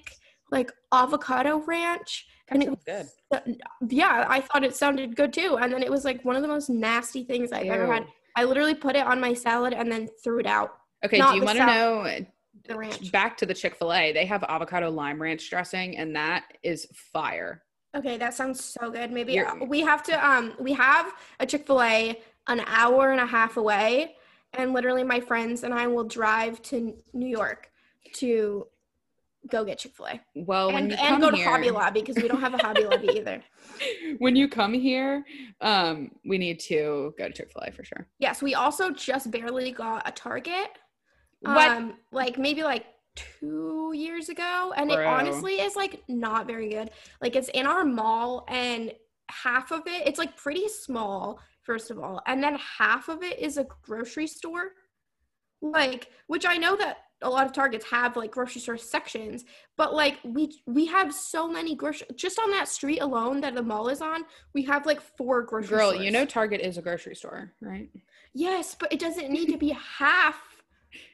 [0.52, 3.58] like avocado ranch, That and it was good.
[3.88, 5.58] yeah, I thought it sounded good too.
[5.60, 8.06] And then it was like one of the most nasty things I've ever had.
[8.36, 10.78] I literally put it on my salad and then threw it out.
[11.04, 12.18] Okay, not do you want to know?
[12.68, 13.10] The ranch.
[13.10, 16.86] Back to the Chick Fil A, they have avocado lime ranch dressing, and that is
[16.94, 17.62] fire.
[17.94, 19.10] Okay, that sounds so good.
[19.10, 23.56] Maybe You're- we have to um we have a Chick-fil-A an hour and a half
[23.56, 24.16] away
[24.54, 27.70] and literally my friends and I will drive to New York
[28.14, 28.66] to
[29.50, 30.20] go get Chick-fil-A.
[30.34, 32.58] Well, when and you and go to here, Hobby Lobby because we don't have a
[32.58, 33.42] Hobby Lobby either.
[34.18, 35.24] when you come here,
[35.60, 38.06] um, we need to go to Chick Fil A for sure.
[38.18, 40.70] Yes, we also just barely got a Target.
[41.40, 41.68] What?
[41.68, 42.86] Um like maybe like
[43.40, 46.90] 2 years ago and it honestly is like not very good.
[47.20, 48.92] Like it's in our mall and
[49.32, 53.38] half of it it's like pretty small first of all and then half of it
[53.38, 54.72] is a grocery store
[55.62, 59.44] like which i know that a lot of targets have like grocery store sections
[59.76, 63.62] but like we we have so many grocery just on that street alone that the
[63.62, 64.22] mall is on
[64.54, 66.04] we have like four grocery Girl, stores.
[66.04, 67.88] you know Target is a grocery store, right?
[68.34, 70.38] yes but it doesn't need to be half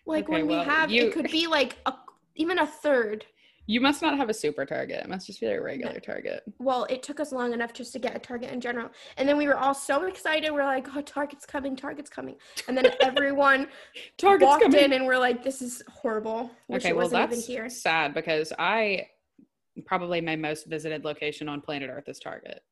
[0.06, 0.90] like Okay, when we well, have.
[0.90, 1.92] You- it could be like a
[2.34, 3.24] even a third
[3.68, 5.04] You must not have a super Target.
[5.04, 6.42] It must just be a regular Target.
[6.58, 8.88] well, it took us long enough just to get a Target in general.
[9.18, 10.50] And then we were all so excited.
[10.50, 12.36] We're like, oh, Target's coming, Target's coming.
[12.66, 13.68] And then everyone
[14.16, 14.80] Target's walked coming.
[14.84, 16.50] in and we're like, this is horrible.
[16.68, 17.68] Wish okay, well that's even here.
[17.68, 19.08] sad because I
[19.84, 22.62] probably my most visited location on planet Earth is Target.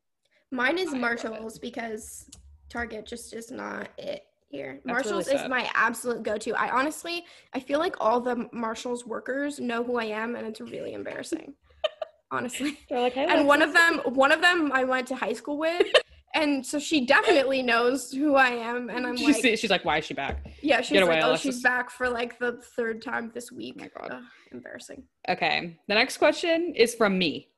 [0.51, 0.99] Mine is I.
[0.99, 2.31] Marshalls because
[2.71, 4.81] Target just is not it here.
[4.85, 6.55] That's really Marshalls is my absolute go-to.
[6.55, 10.61] I honestly, I feel like all the Marshalls workers know who I am, and it's
[10.61, 11.55] really embarrassing.
[12.31, 12.79] honestly.
[12.89, 15.59] They're like, hey, and one of them one of them i went to high school
[15.59, 15.87] with
[16.35, 19.85] and so she definitely knows who I am, and I'm She like, see- she's like,
[19.85, 20.47] why is she back?
[20.61, 23.51] yeah, she's Get like, away, oh, Alexis." she's back for like the third time this
[23.51, 23.77] week.
[23.79, 24.19] Oh my God.
[24.19, 24.23] Ugh,
[24.53, 25.03] embarrassing.
[25.29, 25.79] Okay.
[25.89, 27.49] The next question is from me.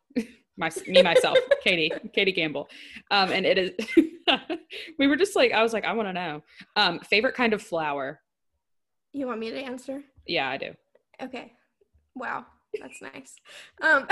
[0.58, 2.68] My, me myself, Katie, Katie gamble
[3.10, 3.70] Um, and it is
[4.98, 6.42] we were just like, I was like, I want to know.
[6.76, 8.20] Um, favorite kind of flower.
[9.12, 10.02] You want me to answer?
[10.26, 10.74] Yeah, I do.
[11.22, 11.52] Okay.
[12.14, 12.46] Wow,
[12.80, 13.36] that's nice.
[13.80, 14.06] Um,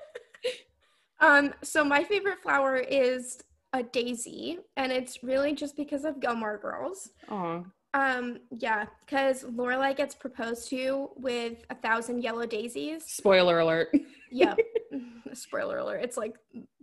[1.20, 3.38] um, so my favorite flower is
[3.72, 7.10] a daisy, and it's really just because of Gilmore Girls.
[7.30, 13.04] Oh, Um, yeah, because Lorelai gets proposed to with a thousand yellow daisies.
[13.06, 13.88] spoiler alert.
[14.32, 14.58] Yep.
[15.34, 16.00] Spoiler alert.
[16.02, 16.34] It's like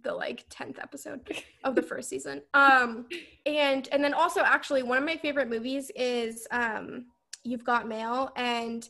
[0.01, 1.20] the like 10th episode
[1.66, 2.41] of the first season.
[2.53, 3.05] Um
[3.45, 7.07] and and then also actually one of my favorite movies is um
[7.43, 8.88] You've Got Mail and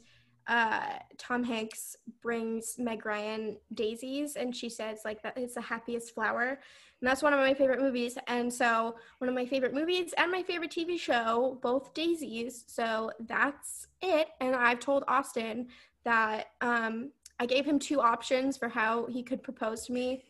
[0.47, 6.13] uh Tom Hanks brings Meg Ryan daisies and she says like that it's the happiest
[6.13, 6.59] flower.
[7.01, 8.17] And that's one of my favorite movies.
[8.27, 12.63] And so one of my favorite movies and my favorite TV show, both daisies.
[12.67, 14.29] So that's it.
[14.39, 15.67] And I've told Austin
[16.05, 20.23] that um I gave him two options for how he could propose to me,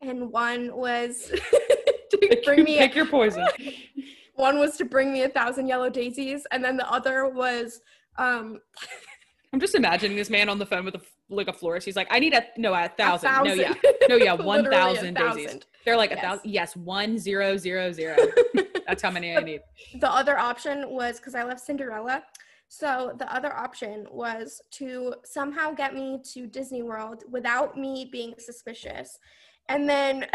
[0.00, 1.30] and one was
[2.10, 3.46] to bring me Pick your poison.
[4.34, 7.80] one was to bring me a thousand yellow daisies, and then the other was
[8.16, 8.60] um
[9.54, 11.84] I'm just imagining this man on the phone with a like a florist.
[11.84, 13.30] He's like, I need a no a a thousand.
[13.44, 13.72] No, yeah,
[14.08, 15.44] no, yeah, one a thousand daisies.
[15.44, 15.66] thousand.
[15.84, 16.50] They're like a thousand.
[16.50, 18.16] Yes, one zero zero zero.
[18.88, 19.60] That's how many I need.
[20.00, 22.24] the other option was because I love Cinderella.
[22.66, 28.34] So the other option was to somehow get me to Disney World without me being
[28.38, 29.20] suspicious,
[29.68, 30.26] and then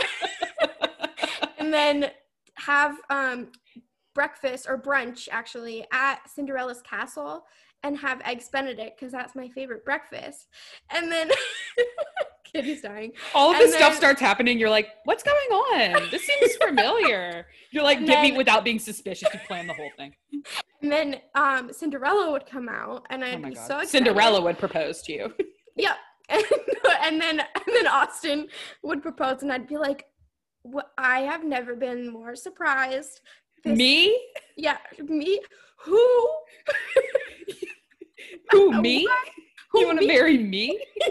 [1.59, 2.11] and then
[2.55, 3.49] have um,
[4.15, 7.43] breakfast or brunch actually at Cinderella's castle
[7.83, 10.47] and have eggs Benedict because that's my favorite breakfast.
[10.89, 11.29] And then
[12.43, 13.11] Kitty's dying.
[13.35, 14.59] All of this stuff starts happening.
[14.59, 16.09] You're like, what's going on?
[16.11, 17.47] This seems familiar.
[17.71, 19.29] You're like, And get me without being suspicious.
[19.33, 20.13] You plan the whole thing.
[20.81, 23.67] And then um, Cinderella would come out, and I'd Oh be god.
[23.67, 23.89] so excited.
[23.89, 25.33] Cinderella would propose to you.
[25.75, 25.97] Yep.
[26.29, 26.43] And,
[27.01, 28.47] and then and then Austin
[28.81, 30.05] would propose, and I'd be like,
[30.61, 30.91] "What?
[30.97, 33.19] I have never been more surprised."
[33.65, 34.17] This- me?
[34.55, 35.41] Yeah, me.
[35.83, 36.29] Who?
[38.51, 39.07] Who me?
[39.71, 40.83] Who You want to marry me?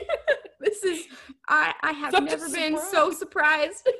[0.60, 1.06] This is.
[1.48, 3.88] I I have Such never been so surprised.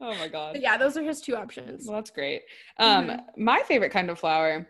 [0.00, 0.52] Oh my god.
[0.52, 1.86] But yeah, those are his two options.
[1.86, 2.42] Well, that's great.
[2.78, 3.20] Um, Mhm.
[3.36, 4.68] my favorite kind of flower.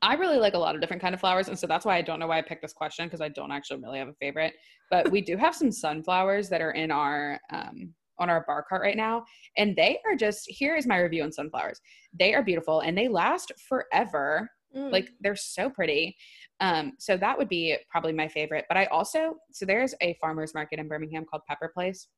[0.00, 2.02] I really like a lot of different kind of flowers, and so that's why I
[2.02, 4.54] don't know why I picked this question because I don't actually really have a favorite.
[4.90, 8.80] But we do have some sunflowers that are in our um, on our bar cart
[8.82, 9.24] right now,
[9.56, 11.80] and they are just here is my review on sunflowers.
[12.18, 14.48] They are beautiful and they last forever.
[14.76, 14.92] Mm.
[14.92, 16.16] Like they're so pretty.
[16.60, 18.66] Um, so that would be probably my favorite.
[18.68, 22.08] But I also so there's a farmers market in Birmingham called Pepper Place,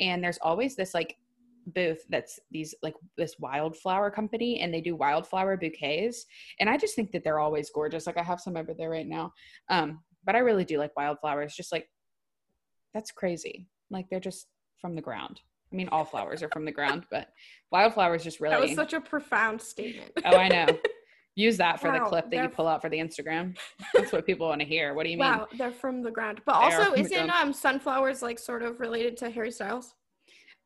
[0.00, 1.16] and there's always this like
[1.68, 6.26] booth that's these like this wildflower company and they do wildflower bouquets
[6.60, 9.06] and i just think that they're always gorgeous like i have some over there right
[9.06, 9.32] now
[9.70, 11.88] um but i really do like wildflowers just like
[12.92, 14.46] that's crazy like they're just
[14.78, 15.40] from the ground
[15.72, 17.28] i mean all flowers are from the ground but
[17.72, 20.12] wildflowers just really that was such a profound statement.
[20.24, 20.66] oh i know
[21.36, 23.56] use that for the clip that you pull out for the instagram
[23.94, 26.40] that's what people want to hear what do you mean Wow, they're from the ground.
[26.46, 29.94] But They also, isn't um sunflowers like sort of related to Harry Styles?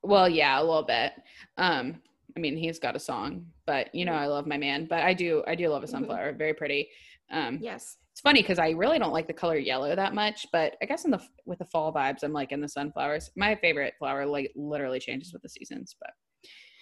[0.02, 1.12] Well, yeah, a little bit.
[1.56, 2.00] Um,
[2.36, 4.22] I mean, he's got a song, but you know, Mm-hmm.
[4.22, 4.86] I love my man.
[4.88, 6.34] But I do, I do love a sunflower.
[6.34, 6.88] Very pretty.
[7.32, 7.96] Um, Yes.
[8.12, 11.04] it's funny because I really don't like the color yellow that much, but I guess
[11.04, 13.30] in the with the fall vibes, I'm like in the sunflowers.
[13.36, 16.10] My favorite flower like literally changes with the seasons, but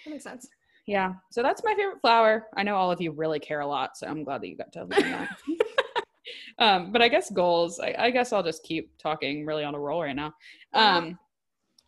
[0.04, 0.46] That makes sense.
[0.86, 1.14] Yeah.
[1.30, 2.46] So that's my favorite flower.
[2.56, 4.72] I know all of you really care a lot, so I'm glad that you got
[4.72, 5.28] to learn that.
[6.58, 7.80] um, but I guess goals.
[7.80, 10.32] I, I guess I'll just keep talking really on a roll right now.
[10.74, 11.18] Um,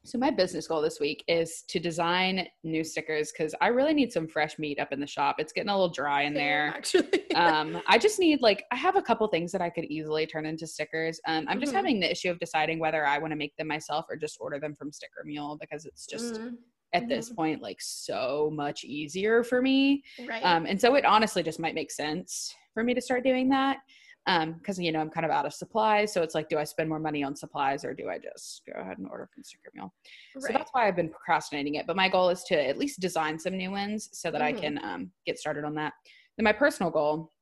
[0.05, 4.12] so my business goal this week is to design new stickers because I really need
[4.12, 5.36] some fresh meat up in the shop.
[5.38, 6.68] It's getting a little dry in there.
[6.68, 7.09] Actually.
[7.34, 10.46] Um, I just need like I have a couple things that I could easily turn
[10.46, 11.20] into stickers.
[11.26, 11.76] Um, I'm just Mhm.
[11.76, 14.59] having the issue of deciding whether I want to make them myself or just order
[14.59, 16.57] them from Sticker Mule because it's just Mm,
[16.93, 20.03] at this point like so much easier for me.
[20.26, 20.43] right.
[20.43, 23.78] Um, and so it honestly just might make sense for me to start doing that.
[24.26, 26.64] Um, because you know I'm kind of out of supplies, so it's like, do I
[26.64, 29.70] spend more money on supplies or do I just go ahead and order from Sticker
[29.74, 29.91] Mule?
[30.39, 31.86] So that's why I've been procrastinating it.
[31.86, 34.61] But my goal is to at least design some new ones so that I Mhm.
[34.61, 35.95] can um, get started on that.
[36.36, 37.32] Then my personal goal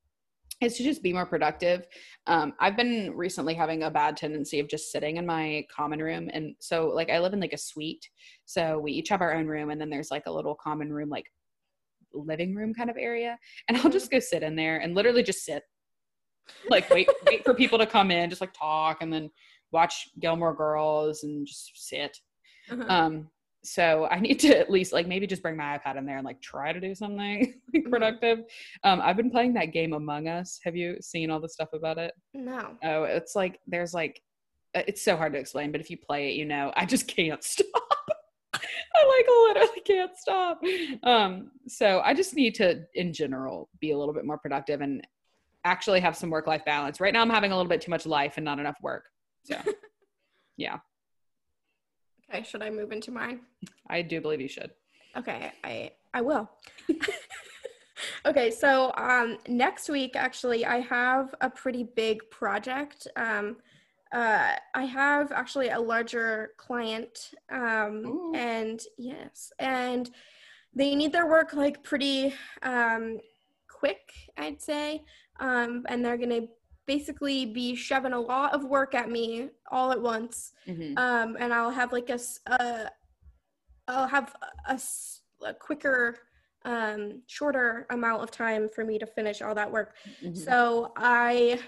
[0.60, 1.86] is to just be more productive.
[2.26, 6.30] Um, I've been recently having a bad tendency of just sitting in my common room,
[6.32, 8.08] and so like I live in like a suite,
[8.44, 11.10] so we each have our own room, and then there's like a little common room
[11.10, 11.26] like
[12.14, 13.38] living room kind of area,
[13.68, 15.62] and I'll just go sit in there and literally just sit,
[16.70, 19.30] like wait wait for people to come in, just like talk, and then
[19.72, 22.16] watch Gilmore Girls and just sit.
[22.68, 22.84] Uh-huh.
[22.88, 23.28] um
[23.66, 26.24] so I need to at least like maybe just bring my iPad in there and
[26.24, 27.90] like try to do something like, Mhm.
[27.90, 28.38] productive.
[28.84, 30.60] Um, I've been playing that game Among Us.
[30.64, 32.14] Have you seen all the stuff about it?
[32.32, 32.76] No.
[32.84, 34.22] Oh, it's like there's like
[34.74, 37.08] uh, it's so hard to explain, but if you play it, you know, I just
[37.16, 37.66] can't stop.
[38.54, 40.60] I like literally can't stop.
[41.02, 45.06] Um, so I just need to, in general, be a little bit more productive and
[45.64, 47.00] actually have some work life balance.
[47.00, 49.04] Right now, I'm having a little bit too much life and not enough work.
[49.44, 49.56] So
[50.56, 50.78] yeah,
[52.30, 53.40] Okay, should I move into mine?
[53.88, 54.70] I do believe you should.
[55.16, 56.50] Okay, I I will.
[58.26, 63.06] okay, so um next week actually I have a pretty big project.
[63.16, 63.56] Um
[64.12, 68.34] uh I have actually a larger client um Ooh.
[68.34, 70.10] and yes, and
[70.74, 73.18] they need their work like pretty um
[73.68, 75.04] quick, I'd say.
[75.38, 76.48] Um and they're going to
[76.86, 80.96] basically be shoving a lot of work at me all at once Mhm.
[80.98, 82.90] um, and I'll have like a, s- a
[83.88, 84.34] I'll have
[84.68, 86.18] a quicker,
[86.64, 89.94] um, shorter amount of time for me to finish all that work.
[90.24, 90.36] Mhm.
[90.36, 91.60] So I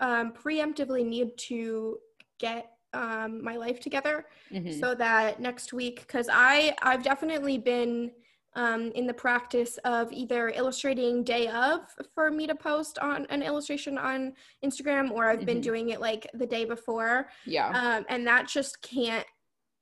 [0.00, 1.98] um, preemptively need to
[2.38, 4.78] get um, my life together Mhm.
[4.80, 8.12] so that next week, because I I've definitely been
[8.54, 11.80] um, in the practice of either illustrating day of
[12.14, 14.32] for me to post on an illustration on
[14.64, 15.62] Instagram, or I've been Mhm.
[15.62, 17.68] doing it like the day before yeah.
[17.68, 19.26] um, and that just can't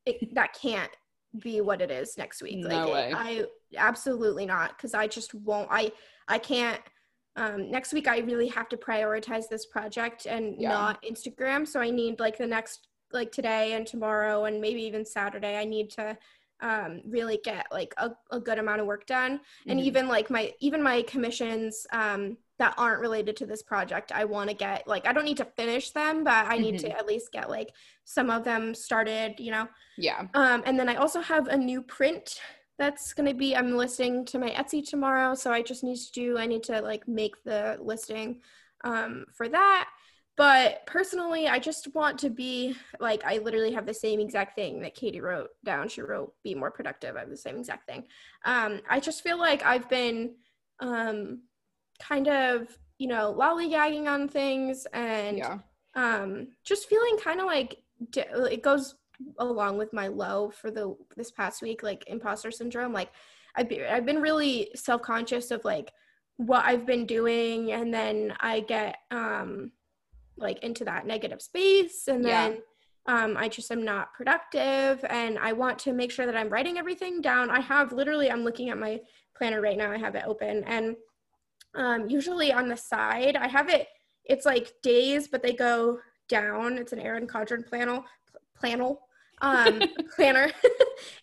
[0.07, 0.91] it, that can't
[1.41, 3.13] be what it is next week No like it- way.
[3.15, 3.47] i
[3.77, 5.93] absolutely not because i just won't i
[6.29, 6.81] i can't
[7.37, 10.71] um, next week i really have to prioritize this project and Yeah.
[10.71, 15.05] not instagram so i need like the next like today and tomorrow and maybe even
[15.05, 16.17] saturday i need to
[16.61, 19.85] um, really get like a, a good amount of work done and Mhm.
[19.85, 24.51] even like my even my commissions um, that aren't related to this project i want
[24.51, 27.31] to get like i don't need to finish them but i need to at least
[27.31, 27.71] get like
[28.05, 30.27] some of them started you know yeah.
[30.35, 32.41] um, and then i also have a new print
[32.79, 36.13] that's going to be i'm listing to my etsy tomorrow so i just need to
[36.13, 38.41] do i need to like make the listing
[38.85, 39.89] um, for that
[40.39, 44.81] but personally i just want to be like i literally have the same exact thing
[44.81, 45.89] that katie wrote down.
[45.89, 47.17] She wrote be more productive.
[47.17, 48.05] I have the same exact thing.
[48.47, 50.35] Um, i just feel like i've been
[50.81, 51.43] um,
[52.01, 55.59] kind of you know lollygagging on things and Yeah.
[55.95, 57.77] um just feeling kind of like
[58.17, 58.95] it goes
[59.41, 62.93] along with my low for the this past week like imposter syndrome.
[62.93, 63.11] Like
[63.57, 65.91] i've been, I've been really self-conscious of like
[66.37, 69.73] what i've been doing and then i get um
[70.39, 72.49] like into that negative space and Yeah.
[72.49, 72.63] then
[73.07, 76.79] um, i just am not productive and i want to make sure that i'm writing
[76.79, 77.51] everything down.
[77.51, 79.01] I have literally i'm looking at my
[79.37, 80.97] planner right now i have it open and
[81.75, 83.89] um, usually on the side i have it
[84.25, 86.77] it's like days but they go down.
[86.77, 88.05] It's an Erin Condren planel
[88.63, 88.99] planel
[89.41, 89.83] um,
[90.15, 90.51] planner.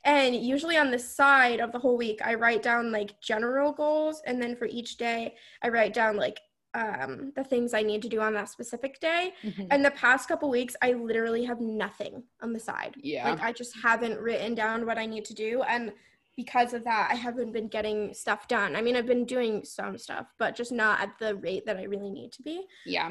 [0.05, 4.21] And usually on the side of the whole week i write down like general goals
[4.25, 6.39] and then for each day i write down like
[6.75, 9.67] um, the things i need to do on that specific day Mhm.
[9.71, 13.29] and the past couple weeks i literally have nothing on the side yeah.
[13.29, 15.91] like I just haven't written down what I need to do and
[16.35, 18.75] because of that I haven't been getting stuff done.
[18.75, 21.83] I mean I've been doing some stuff but just not at the rate that I
[21.83, 22.57] really need to be.
[22.85, 23.09] yeah.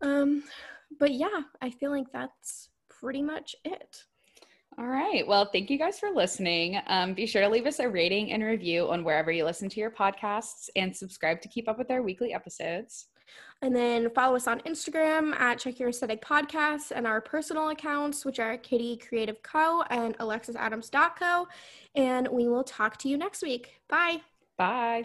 [0.00, 0.44] Um
[0.98, 4.04] but yeah, I feel like that's pretty much it.
[4.76, 5.26] All right.
[5.26, 6.80] Well, thank you guys for listening.
[6.88, 9.80] Um, be sure to leave us a rating and review on wherever you listen to
[9.80, 13.06] your podcasts and subscribe to keep up with our weekly episodes.
[13.62, 18.24] And then follow us on Instagram at Check Your Aesthetic Podcasts and our personal accounts,
[18.24, 19.82] which are Kitty Creative Co.
[19.90, 21.48] and AlexisAdams.co.
[21.94, 23.80] And we will talk to you next week.
[23.88, 24.22] Bye.
[24.58, 25.04] Bye.